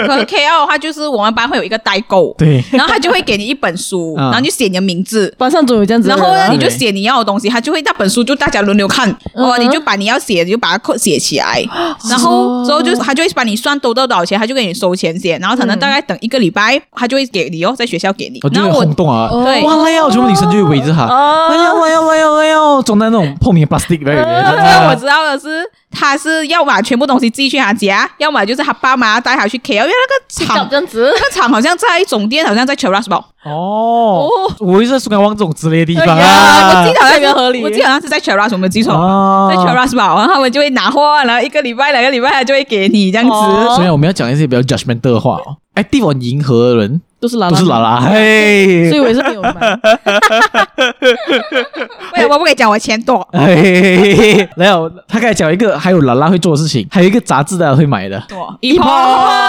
[0.00, 11.62] 可能 KL 的话，就是我们班会有一个代购，对，然后他就会给你一本书， 然后就写你的名字， 班上总有这样子，然后呢，你就写你要的东西，他就会那本书就大家轮流看，哦，你就把你要写的就把它写起来，
[12.08, 24.04] 然后之后就他就会把你算多到多少钱，他就给你收钱先，然后可能大概等一个礼拜，他就会给你哦，在学校给你，然后我轰动啊，对，哇，来哦，全部女生就会围着他，来哦，来哦，来哦，来哦，装在那种透明 plastic 里。
[24.04, 24.16] 面。
[24.90, 33.22] 我知道的是，他是要把全部东西寄去他家，要么就是他爸妈带他去 KL，因为那个厂这样子，那个厂好像在总店，好像在 Cheras 吧。
[33.44, 34.28] 哦，
[34.58, 36.80] 我一直是喜欢往这种之类的地方啊。
[36.80, 38.92] 我记得好像合理，我记得好像是在 Cheras，我没记错，
[39.50, 40.14] 在 Cheras 吧。
[40.14, 43.74] 然后他们就会拿货，然后一个礼拜、两个礼拜，他就会给你这样子。
[43.76, 45.56] 所以我们要讲一些比较 judgmental 的话哦。
[45.74, 47.00] 哎，地方银河的人。
[47.20, 49.52] 都是拉拉，都是拉拉，嘿，所以我也是没有买。
[52.14, 53.26] 为什么不可以讲我钱多？
[54.56, 58.22] 没有，他刚才讲一个，还有拉拉会做的事情，还有一个杂志大家会买的。
[58.60, 58.86] 一泡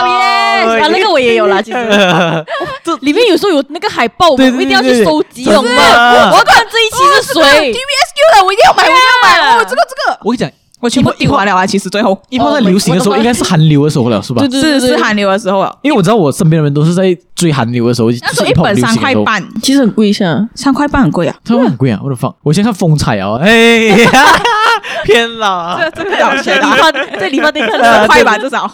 [0.06, 0.82] 耶！
[0.82, 1.78] 啊，那个我也有啦，其实。
[2.84, 6.30] 这里面有时候有那个海报，我们一定要去收集，懂吗？
[6.32, 9.58] 我要看这一期是谁？TVSQ 的，我一定要买，我一定要买。
[9.58, 10.52] 哦，这个这个，我跟你讲。
[10.82, 11.66] 我全部丢完了啊！
[11.66, 14.44] 其实最后一泡在流行的时候，应该是韩流的时候了，是吧？
[14.50, 15.78] 是是韩流的时候了。
[15.84, 22.00] 因为我知道我身边的人都是在追韩流的时候，那时候一本三块半，其实很贵，现在三块半很贵啊，它会很贵啊！
[22.04, 23.90] 我的放，我先看风采啊，哎，
[25.06, 26.92] 偏老，这这个多少钱啊？
[27.20, 28.72] 在理发店看两块吧，至少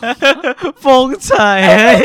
[0.81, 1.99] 风采。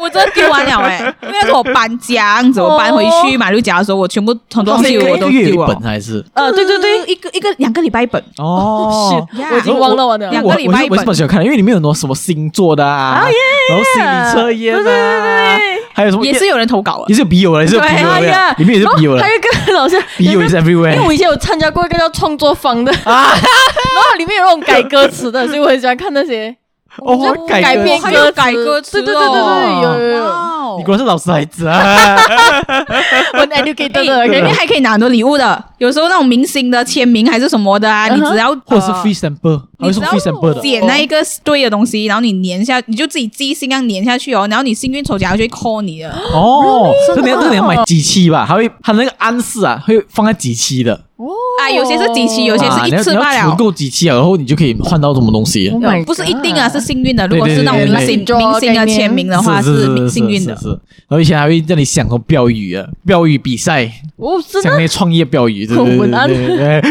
[0.00, 5.68] 我真的丢完了哎，因为我搬家，这样子我搬回去马六甲的时候，我全部很多东西我都丢了。
[5.68, 10.98] 本还是呃，对对对，一个一个两个礼拜一本哦，我已经忘了我的两个礼拜一本。
[10.98, 13.28] 我是蛮喜欢看，因为里面有很多什么星座的啊，
[13.68, 15.58] 然后心理测验啊，
[15.92, 19.22] 还有什么也是有人投稿啊，也是有笔友的，也是有笔友的，里面也是笔友的。
[19.22, 20.94] 还有一个老师笔友也是 everywhere。
[20.94, 26.56] 因为我以前有参加过一个叫创作坊的啊， 然后里面有那种改歌词的，所以我很喜欢看那些。
[26.98, 27.16] 哦，
[27.48, 31.80] 改编歌，改歌词，对对对对对，有有有，你果然是老师孩子啊！
[33.32, 40.18] 我 educated 的，里面还可以拿很多礼物的，有时候那种明星的签名还是什么的啊，你只要或者是 free sample，你只要
[40.60, 46.10] 剪那一个对的东西，然后你粘下，你就自己寄信这样粘下去哦，然后你幸运抽奖，他就会 call 你的。
[46.10, 48.46] 哦，这你要这你要买几期吧？
[48.46, 51.26] 还会它那个暗示啊，会放在几期的哦。
[51.60, 53.50] 啊，有些是几期，有些是一次罢了。
[53.50, 55.72] 足够几期啊，然后你就可以换到什么东西。
[56.06, 57.26] 不是一定啊，是幸运的。
[57.28, 60.52] 如果是那种明星明星的签名的话，是幸运的。
[61.08, 63.84] 然后以前还会让你想说标语啊，标语比赛
[64.16, 65.98] 哦，想那些创业标语，对对
[66.56, 66.82] 对。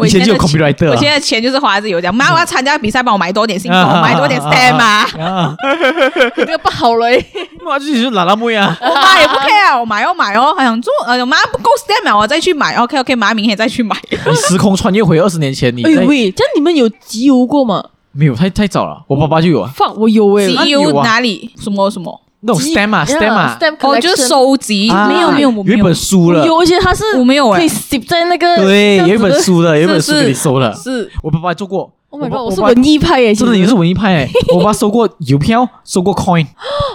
[0.06, 0.90] 以前就有 copywriter。
[0.90, 5.06] 我现在钱就是花在有这样，妈，我要参加比赛，帮我买多点信封，买多点 stamp 啊。
[6.34, 7.24] 这个不好嘞，
[7.64, 8.76] 妈自己就拿那么呀。
[8.82, 12.74] 我妈也不 care，我买哦买哦，还想做，呃，妈不够 stamp 我再去买。
[12.76, 13.96] OK OK，妈明天再去买。
[14.10, 17.84] 你时空穿越回二十年前，你哎喂，这样你们有集邮过吗？
[18.12, 19.02] 没有，太太早了。
[19.08, 19.70] 我爸爸就有啊。
[19.74, 21.52] 放我有哎，集邮哪里？
[21.60, 22.20] 什么什么？
[22.46, 24.90] 那种 stamp 啊，stamp 啊，哦，就是收集。
[25.08, 26.44] 没有没有，有一本书了。
[26.46, 28.56] 有一些它是我没有哎，可以写在那个。
[28.56, 30.74] 对，有一本书的，有一本书给你收了。
[30.74, 31.90] 是我爸爸做过。
[32.10, 32.42] Oh my god！
[32.42, 34.30] 我是文艺派耶，真的你是文艺派耶。
[34.54, 36.46] 我爸收过邮票，收过 coin。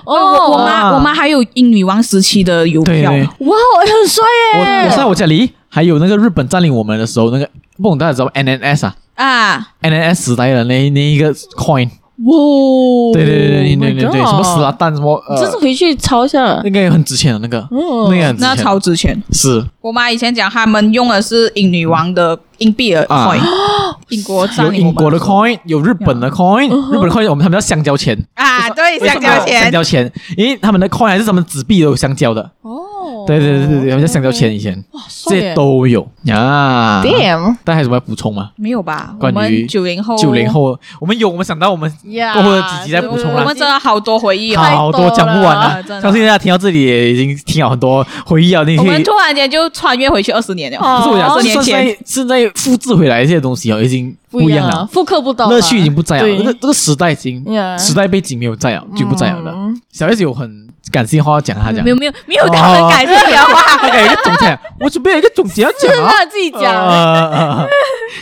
[0.06, 3.12] 哦，我妈我妈还有英女王时期的邮票。
[3.12, 4.24] 哇，很帅
[4.56, 4.88] 耶！
[4.90, 8.96] 我在我家里还有那个日本占领我们的时候，那个不懂大家知道 NNS 啊？
[9.16, 11.90] 啊，NNS 时代的那那一个 coin。
[12.26, 13.14] 哇！
[13.14, 15.22] 对对对对对对对，什么死拉蛋什么？
[15.38, 16.62] 这是回去抄一下。
[16.64, 17.66] 那个很值钱的那个，
[18.10, 19.22] 那个那超值钱。
[19.32, 23.40] 是我妈以前讲，他们用的是英女王的硬币的 coin。
[24.10, 32.82] 英国有英国的 coin，有日本的 coin，日本的 coin 我们他们叫香蕉钱啊，对，香蕉钱，香蕉钱，因为他们的 coin 还是什么纸币都有香蕉的哦，
[33.26, 37.02] 对对对对对，他们叫香蕉钱以前哇，这些都有呀。
[37.04, 38.52] Damn，大家还有什么要补充吗？
[38.56, 39.16] 没有吧？
[39.20, 41.92] 关于九零后，九零后，我们有，我们想到我们
[42.34, 43.42] 过后的几集再补充了。
[43.42, 45.84] 我们真的好多回忆，好多讲不完了。
[46.02, 48.64] 相信大家听到这里也已经听了很多回忆啊。
[48.64, 54.16] 那些我们突然间就穿越回去二十年了，不是我讲，二十年前是在复制回来这些东西哦，已经。
[54.30, 56.38] 不一样了，复刻不到，乐趣已经不在了。
[56.38, 57.44] 这个这个时代已经
[57.78, 59.54] 时代背景没有在了，就不在了。
[59.92, 61.84] 小 S 有很感性话要讲，他讲。
[61.84, 66.62] 没有没有没有他很感性的话， 一个总结，我准备有一个总结要讲啊，自己讲。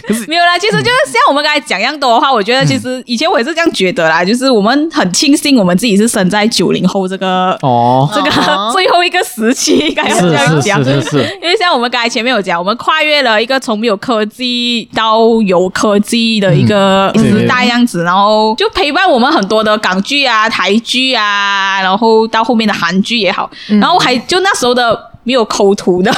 [0.08, 8.32] 可是没有啦，其实就是像我们刚才讲一样多的话，我觉得其实以前我也是这样觉得啦，就是我们很庆幸我们自己是生在九零后这个哦，这个
[8.74, 25.12] 最后一个时期，应该要这样讲，是是是，因为像我们刚才前面有讲，我们跨越了一个从没有科技到有科技的一个时代样子，然后就陪伴我们很多的港剧啊、台剧啊，然后到后面的韩剧也好，然后还就那时候的。
[25.28, 26.10] 没有抠图的，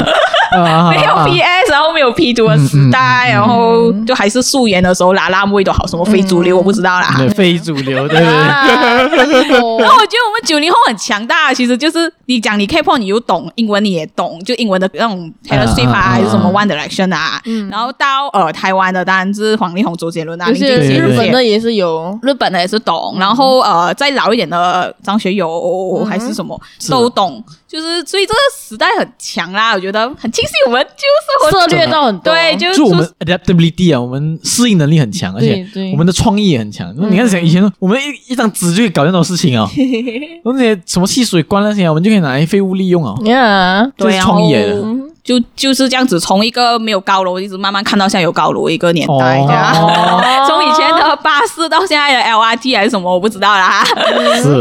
[0.91, 7.15] 没有 PS，然后没有 P 图的时代，然后就还是素颜的时候，拉拉妹都好，什么非主流我不知道啦。
[7.35, 8.21] 非主流对。
[8.21, 17.41] 然后我觉得我们九零后很强大，其实就是你讲你 K-pop，你又懂英文，你也懂，就英文的那种 Taylor Swift 啊还是什么 One Direction 啊。
[17.71, 23.15] 然后到呃台湾的当然是黄力宏、周杰伦啊，就是日本的也是有，日本的也是懂。
[23.19, 26.59] 然后呃再老一点的张学友还是什么
[26.91, 27.43] 都懂。
[27.67, 36.93] 就是，所以这个时代很强啦，我觉得很庆幸我们就是涉猎到很多，对，就是我们 adaptability 啊，我们适应能力很强，而且我们的创意也很强。
[37.09, 39.67] 你看，像以前我们一一张纸就可以搞那种事情啊，
[40.45, 43.15] 那些什么汽水罐那些，我们就可以拿来废物利用啊，
[43.97, 44.75] 对，创意的，
[45.23, 49.45] 就就是这样子，从一个没有高楼，一直慢慢看到现在有高楼一个年代，
[50.47, 53.83] 从以前的巴士到现在的 LRT 还是什么，我不知道啦，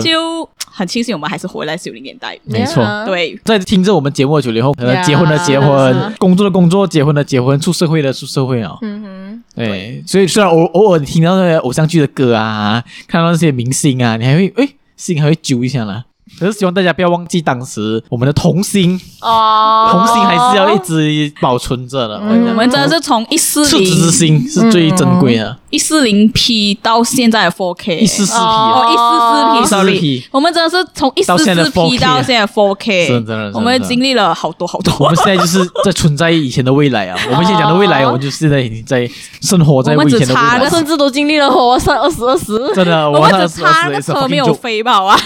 [0.03, 0.49] 就。
[0.79, 2.85] 很庆幸我们还是活在九零年代，没错。
[3.05, 8.79] 对，在听着我们节目的九零后，可能，结婚的结婚，工作的工作，结婚的结婚，出社会的出社会啊。
[8.83, 10.01] 嗯哼，对。
[10.07, 16.05] 所以虽然偶偶尔听到那些偶像剧的歌啊，看到那些明星啊，你还会哎，心还会揪一下啦。
[16.39, 22.19] 可是希望大家不要忘记当时我们的童心哦，童心还是要一直保存着的。
[22.19, 25.57] 我们真的是从一四零，赤子之心是最珍贵的。
[25.71, 34.95] 一四零 P 到现在的 4K，一四四 P 哦，一四四 P，四 P 我们真的是从一四四 P 到现在 4K，真的，我们经历了好多好多。
[35.01, 37.19] 我们现在就是在存在以前的未来啊！
[37.31, 39.09] 我们现在讲的未来，我们就现在已经在
[39.43, 40.61] 生活在以前的未来。
[40.61, 45.05] 我甚至都经历了活上二十二十，真的，我们只差那车没有飞吧？
[45.05, 45.19] 啊！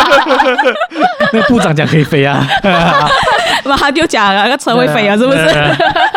[1.32, 2.46] 那部长讲可以飞啊，
[3.64, 5.46] 马丢讲那个车会飞啊，是不是？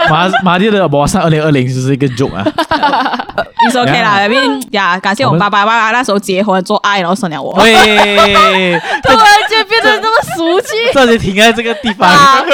[0.10, 2.46] 马马丢的马上二零二零就是一个 joke 啊。
[3.66, 7.54] 你说 OK 啦，那边呀，感谢我爸爸爸爸那时候结婚做爱，然后生了我。
[7.62, 7.74] 对，
[9.02, 10.68] 突然间变得这么俗气。
[10.94, 12.10] 这里停在这个地方。
[12.12, 12.46] 呀，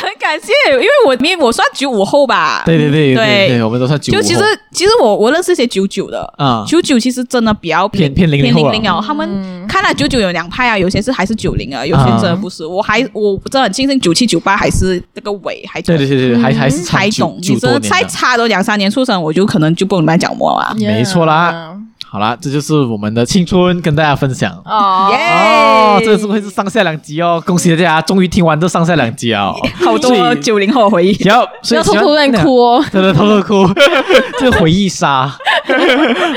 [0.00, 2.62] 很感谢，因为我因为我算九五后吧。
[2.66, 4.20] 对对对对，我们都算九五后。
[4.20, 4.42] 就其实
[4.72, 9.02] 其实我我认识一些九九的啊，九九其实真的比较偏偏零零零哦。
[9.06, 12.66] 他们看来九九有两派啊，有些是还是九零啊，有些真的不是。
[12.66, 17.38] 我还我真的很庆幸九七九八还是那个尾还对对对对，还还是才懂。
[17.42, 20.74] 你真的再差都两三年出生，我就可能就不能讲么了。
[20.78, 21.76] 没错啦。
[22.12, 24.52] 好啦，这就是我们的青春，跟大家分享。
[24.66, 31.40] 哦，哦，这是会是上下两集哦，恭喜大家终于听完这上下两集哦， 好多九零后回忆，要
[31.70, 33.66] 要偷偷在哭哦，真的偷偷哭，
[34.38, 35.34] 这个回忆杀。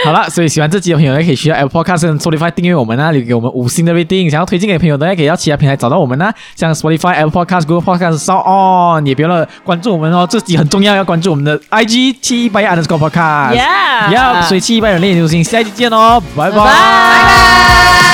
[0.06, 4.30] 好了，所以喜欢这集的朋友呢，可以去到 Apple Podcast 跟 Spotify 订阅我们那里给我们五星的 rating。
[4.30, 13.58] 想要推荐给朋友的，可以到其他平台找到我们呢，像 Spotify、Apple Podcast、Google Podcast、SoundOn，也别忘了关注我们哦，这集很重要，要关注我们的 IG 七一八一 underscore podcast。
[13.58, 18.05] Yeah，要随七一八有练流行，下期见哦，拜拜。